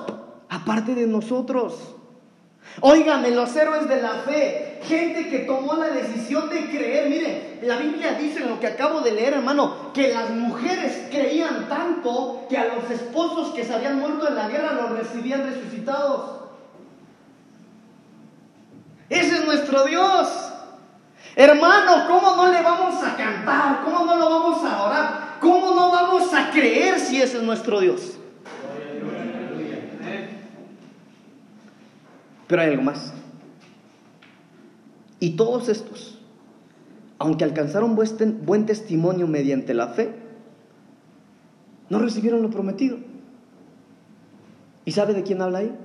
[0.49, 1.75] aparte de nosotros.
[2.81, 7.11] Óigame, los héroes de la fe, gente que tomó la decisión de creer.
[7.11, 11.69] Mire, la Biblia dice en lo que acabo de leer, hermano, que las mujeres creían
[11.69, 16.40] tanto que a los esposos que se habían muerto en la guerra los recibían resucitados.
[19.11, 20.29] Ese es nuestro Dios.
[21.35, 23.83] Hermano, ¿cómo no le vamos a cantar?
[23.85, 25.39] ¿Cómo no lo vamos a adorar?
[25.41, 28.17] ¿Cómo no vamos a creer si ese es nuestro Dios?
[32.47, 33.13] Pero hay algo más.
[35.19, 36.19] Y todos estos,
[37.19, 40.15] aunque alcanzaron buen testimonio mediante la fe,
[41.89, 42.99] no recibieron lo prometido.
[44.85, 45.77] ¿Y sabe de quién habla ahí?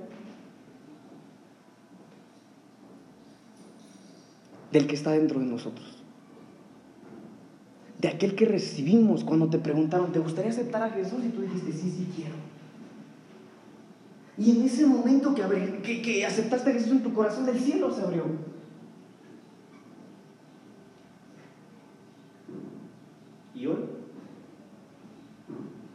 [4.72, 6.02] Del que está dentro de nosotros.
[7.98, 11.24] De aquel que recibimos cuando te preguntaron, ¿te gustaría aceptar a Jesús?
[11.24, 12.34] Y tú dijiste, sí, sí quiero.
[14.38, 18.02] Y en ese momento que, que, aceptaste a Jesús en tu corazón, del cielo se
[18.02, 18.24] abrió.
[23.54, 23.76] Y hoy,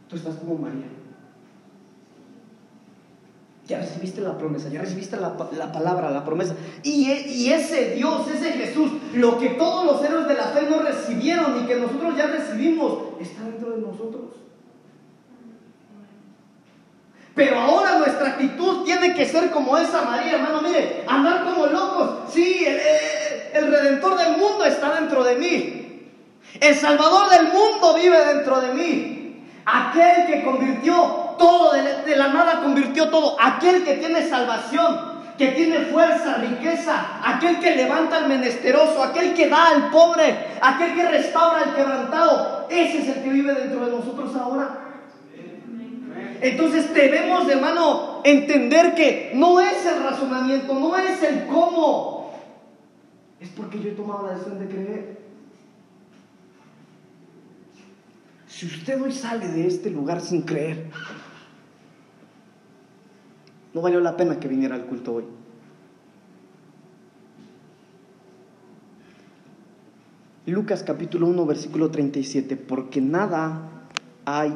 [0.08, 1.01] tú estás como María.
[3.66, 6.54] Ya recibiste la promesa, ya recibiste la, palabra, la promesa.
[6.82, 10.80] Y, y, ese Dios, ese Jesús, lo que todos los héroes de la fe no
[10.80, 14.22] recibieron y que nosotros ya recibimos está dentro de nosotros.
[17.34, 20.60] Pero ahora nuestra actitud tiene que ser como esa María, hermano.
[20.60, 22.32] Mire, andar como locos.
[22.32, 22.78] Sí, el,
[23.54, 26.10] el, Redentor del mundo está dentro de mí.
[26.60, 29.46] El Salvador del mundo vive dentro de mí.
[29.64, 33.36] Aquel que convirtió todo, de, la nada convirtió todo.
[33.40, 39.48] Aquel que tiene salvación que tiene fuerza, riqueza, aquel que levanta al menesteroso, aquel que
[39.48, 42.66] da al pobre, aquel que restaura al quebrantado.
[42.68, 44.92] Ese es el que vive dentro de nosotros ahora.
[46.40, 52.34] Entonces debemos, hermano, entender que no es el razonamiento, no es el cómo.
[53.40, 55.22] Es porque yo he tomado la decisión de creer.
[58.48, 60.90] Si usted hoy sale de este lugar sin creer,
[63.74, 65.24] no valió la pena que viniera al culto hoy.
[70.46, 73.68] Lucas capítulo 1, versículo 37, porque nada
[74.24, 74.52] hay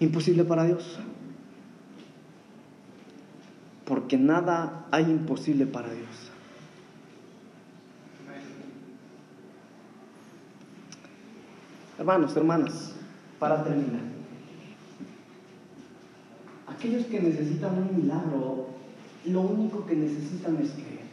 [0.00, 0.98] imposible para Dios.
[3.86, 6.30] Porque nada hay imposible para Dios.
[11.98, 12.92] Hermanos, hermanas,
[13.38, 14.02] para terminar,
[16.84, 18.66] aquellos que necesitan un milagro,
[19.24, 21.04] lo único que necesitan es creer.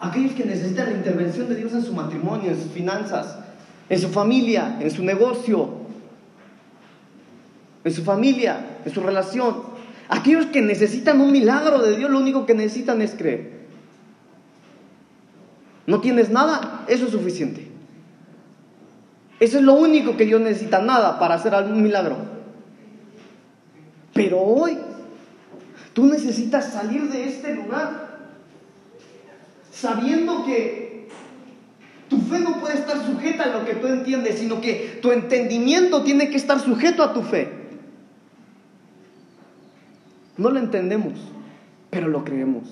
[0.00, 3.38] Aquellos que necesitan la intervención de Dios en su matrimonio, en sus finanzas,
[3.88, 5.70] en su familia, en su negocio,
[7.84, 9.72] en su familia, en su relación.
[10.08, 13.62] Aquellos que necesitan un milagro de Dios, lo único que necesitan es creer.
[15.86, 17.68] No tienes nada, eso es suficiente.
[19.40, 22.31] Eso es lo único que Dios necesita, nada para hacer algún milagro.
[24.12, 24.78] Pero hoy
[25.92, 28.12] tú necesitas salir de este lugar
[29.70, 31.08] sabiendo que
[32.08, 36.02] tu fe no puede estar sujeta a lo que tú entiendes, sino que tu entendimiento
[36.02, 37.50] tiene que estar sujeto a tu fe.
[40.36, 41.14] No lo entendemos,
[41.90, 42.64] pero lo creemos.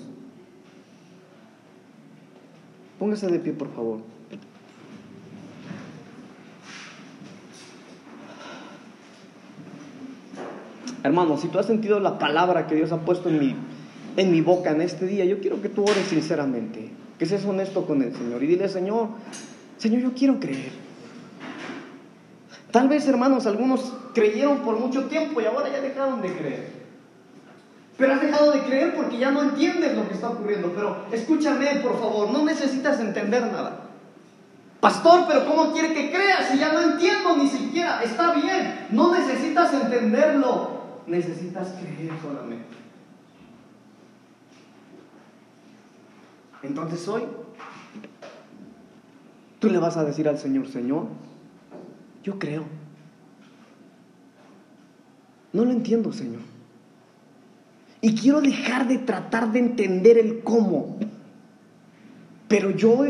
[2.99, 4.01] Póngase de pie, por favor.
[11.03, 13.55] Hermano, si tú has sentido la palabra que Dios ha puesto en mi,
[14.17, 17.85] en mi boca en este día, yo quiero que tú ores sinceramente, que seas honesto
[17.85, 19.09] con el Señor y dile, Señor,
[19.77, 20.71] Señor, yo quiero creer.
[22.71, 26.81] Tal vez, hermanos, algunos creyeron por mucho tiempo y ahora ya dejaron de creer.
[27.97, 30.71] Pero has dejado de creer porque ya no entiendes lo que está ocurriendo.
[30.73, 33.81] Pero escúchame, por favor, no necesitas entender nada.
[34.79, 38.01] Pastor, pero ¿cómo quiere que creas si ya no entiendo ni siquiera?
[38.03, 40.80] Está bien, no necesitas entenderlo,
[41.11, 42.65] necesitas creer solamente.
[46.63, 47.23] Entonces hoy,
[49.59, 51.05] tú le vas a decir al Señor, Señor,
[52.23, 52.63] yo creo.
[55.53, 56.41] No lo entiendo, Señor.
[57.99, 60.97] Y quiero dejar de tratar de entender el cómo.
[62.47, 63.03] Pero yo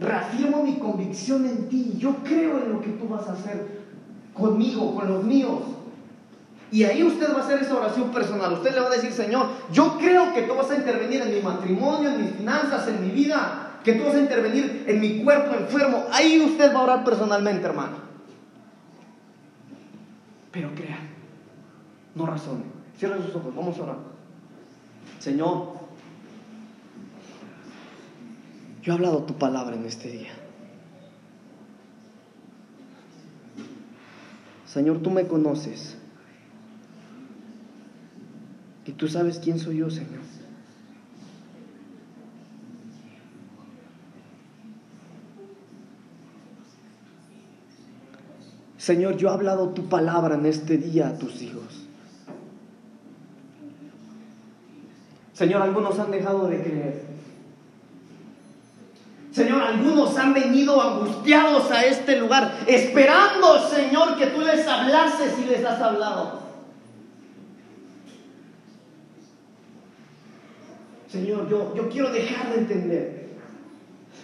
[0.00, 1.96] reafirmo mi convicción en ti.
[1.98, 3.82] Yo creo en lo que tú vas a hacer
[4.32, 5.60] conmigo, con los míos.
[6.72, 8.54] Y ahí usted va a hacer esa oración personal.
[8.54, 11.42] Usted le va a decir, Señor, yo creo que tú vas a intervenir en mi
[11.42, 13.78] matrimonio, en mis finanzas, en mi vida.
[13.84, 16.04] Que tú vas a intervenir en mi cuerpo enfermo.
[16.10, 17.98] Ahí usted va a orar personalmente, hermano.
[20.50, 20.98] Pero crea.
[22.14, 22.64] No razone.
[22.96, 23.54] Cierra sus ojos.
[23.54, 23.96] Vamos a orar.
[25.18, 25.74] Señor,
[28.82, 30.32] yo he hablado tu palabra en este día.
[34.64, 35.98] Señor, tú me conoces.
[38.86, 40.22] Y tú sabes quién soy yo, Señor.
[48.76, 51.86] Señor, yo he hablado tu palabra en este día a tus hijos.
[55.32, 57.04] Señor, algunos han dejado de creer.
[59.30, 65.44] Señor, algunos han venido angustiados a este lugar, esperando, Señor, que tú les hablases y
[65.46, 66.41] les has hablado.
[71.12, 73.22] Señor, yo, yo quiero dejar de entender.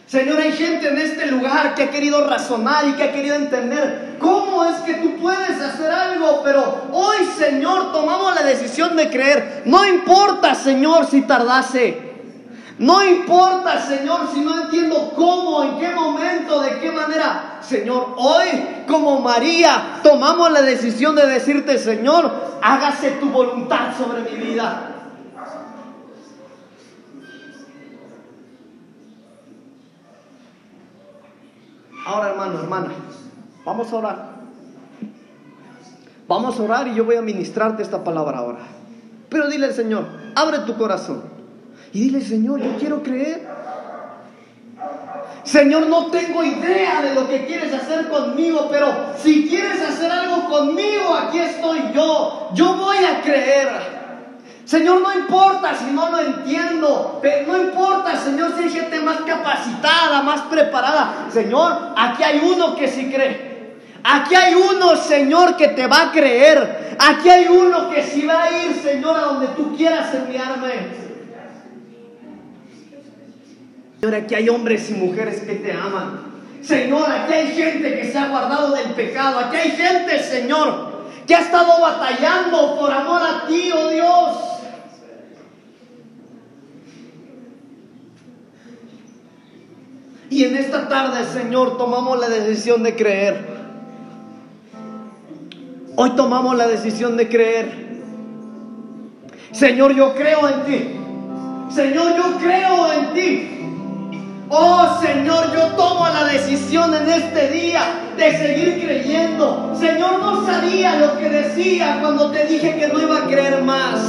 [0.07, 4.17] Señor, hay gente en este lugar que ha querido razonar y que ha querido entender
[4.19, 9.65] cómo es que tú puedes hacer algo, pero hoy, Señor, tomamos la decisión de creer.
[9.67, 12.09] No importa, Señor, si tardase.
[12.79, 17.59] No importa, Señor, si no entiendo cómo, en qué momento, de qué manera.
[17.61, 18.47] Señor, hoy,
[18.87, 24.95] como María, tomamos la decisión de decirte, Señor, hágase tu voluntad sobre mi vida.
[32.09, 32.89] Ahora, hermano, hermana,
[33.67, 34.29] vamos a orar.
[36.27, 38.61] Vamos a orar y yo voy a ministrarte esta palabra ahora.
[39.29, 41.23] Pero dile al Señor, abre tu corazón.
[41.93, 43.47] Y dile, Señor, yo quiero creer.
[45.45, 48.87] Señor, no tengo idea de lo que quieres hacer conmigo, pero
[49.19, 52.49] si quieres hacer algo conmigo, aquí estoy yo.
[52.55, 53.98] Yo voy a creer.
[54.69, 60.21] Señor, no importa si no lo entiendo, no importa, Señor, si hay gente más capacitada,
[60.21, 61.29] más preparada.
[61.33, 63.79] Señor, aquí hay uno que sí cree.
[64.05, 66.97] Aquí hay uno, Señor, que te va a creer.
[66.99, 70.73] Aquí hay uno que sí va a ir, Señor, a donde tú quieras enviarme.
[74.01, 76.27] Señor, aquí hay hombres y mujeres que te aman.
[76.61, 79.39] Señor, aquí hay gente que se ha guardado del pecado.
[79.39, 84.58] Aquí hay gente, Señor, que ha estado batallando por amor a ti, oh Dios.
[90.31, 93.59] Y en esta tarde, Señor, tomamos la decisión de creer.
[95.97, 97.89] Hoy tomamos la decisión de creer.
[99.53, 100.91] Señor, yo creo en ti.
[101.75, 103.59] Señor, yo creo en ti.
[104.51, 107.83] Oh Señor, yo tomo la decisión en este día
[108.17, 109.75] de seguir creyendo.
[109.79, 114.01] Señor, no sabía lo que decía cuando te dije que no iba a creer más.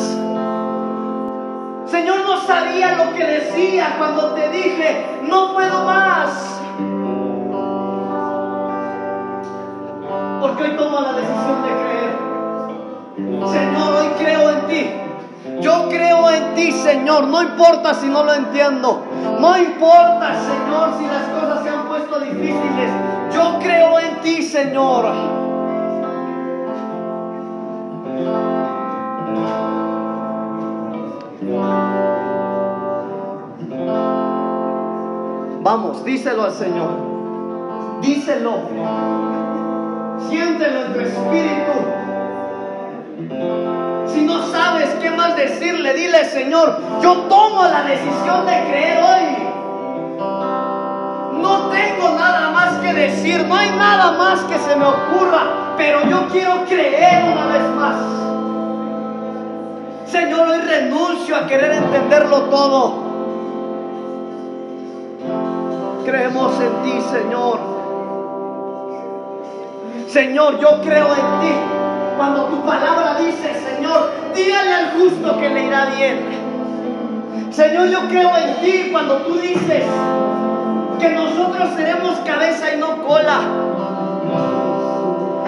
[1.90, 6.62] Señor, no sabía lo que decía cuando te dije, no puedo más.
[10.40, 13.50] Porque hoy tomo la decisión de creer.
[13.50, 14.90] Señor, hoy creo en ti.
[15.62, 17.28] Yo creo en ti, Señor.
[17.28, 19.04] No importa si no lo entiendo.
[19.40, 22.92] No importa, Señor, si las cosas se han puesto difíciles.
[23.34, 25.40] Yo creo en ti, Señor.
[35.72, 36.90] Vamos, díselo al Señor.
[38.02, 38.54] Díselo.
[40.28, 41.74] Siéntelo en tu espíritu.
[44.08, 49.38] Si no sabes qué más decirle, dile, Señor, yo tomo la decisión de creer hoy.
[51.40, 56.04] No tengo nada más que decir, no hay nada más que se me ocurra, pero
[56.10, 57.96] yo quiero creer una vez más.
[60.08, 63.09] Señor, hoy renuncio a querer entenderlo todo.
[66.06, 67.60] Creemos en ti, Señor.
[70.08, 71.54] Señor, yo creo en ti.
[72.18, 77.52] Cuando tu palabra dice, Señor, dígale al justo que le irá bien.
[77.52, 79.84] Señor, yo creo en ti cuando tú dices
[81.00, 83.39] que nosotros seremos cabeza y no cola.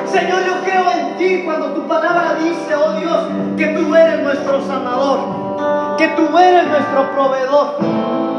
[0.06, 3.28] Señor, yo creo en ti cuando tu palabra dice, oh Dios,
[3.58, 8.31] que tú eres nuestro sanador, que tú eres nuestro proveedor.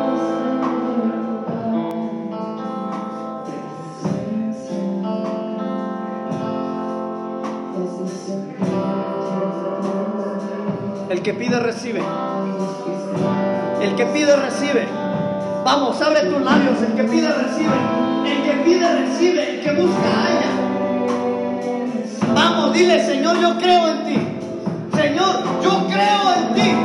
[11.22, 12.02] El que pide recibe.
[13.80, 14.88] El que pide recibe.
[15.64, 16.82] Vamos, abre tus labios.
[16.82, 17.76] El que pide recibe.
[18.26, 19.50] El que pide recibe.
[19.54, 20.50] El que busca haya.
[22.34, 24.18] Vamos, dile, Señor, yo creo en ti.
[24.96, 26.81] Señor, yo creo en ti.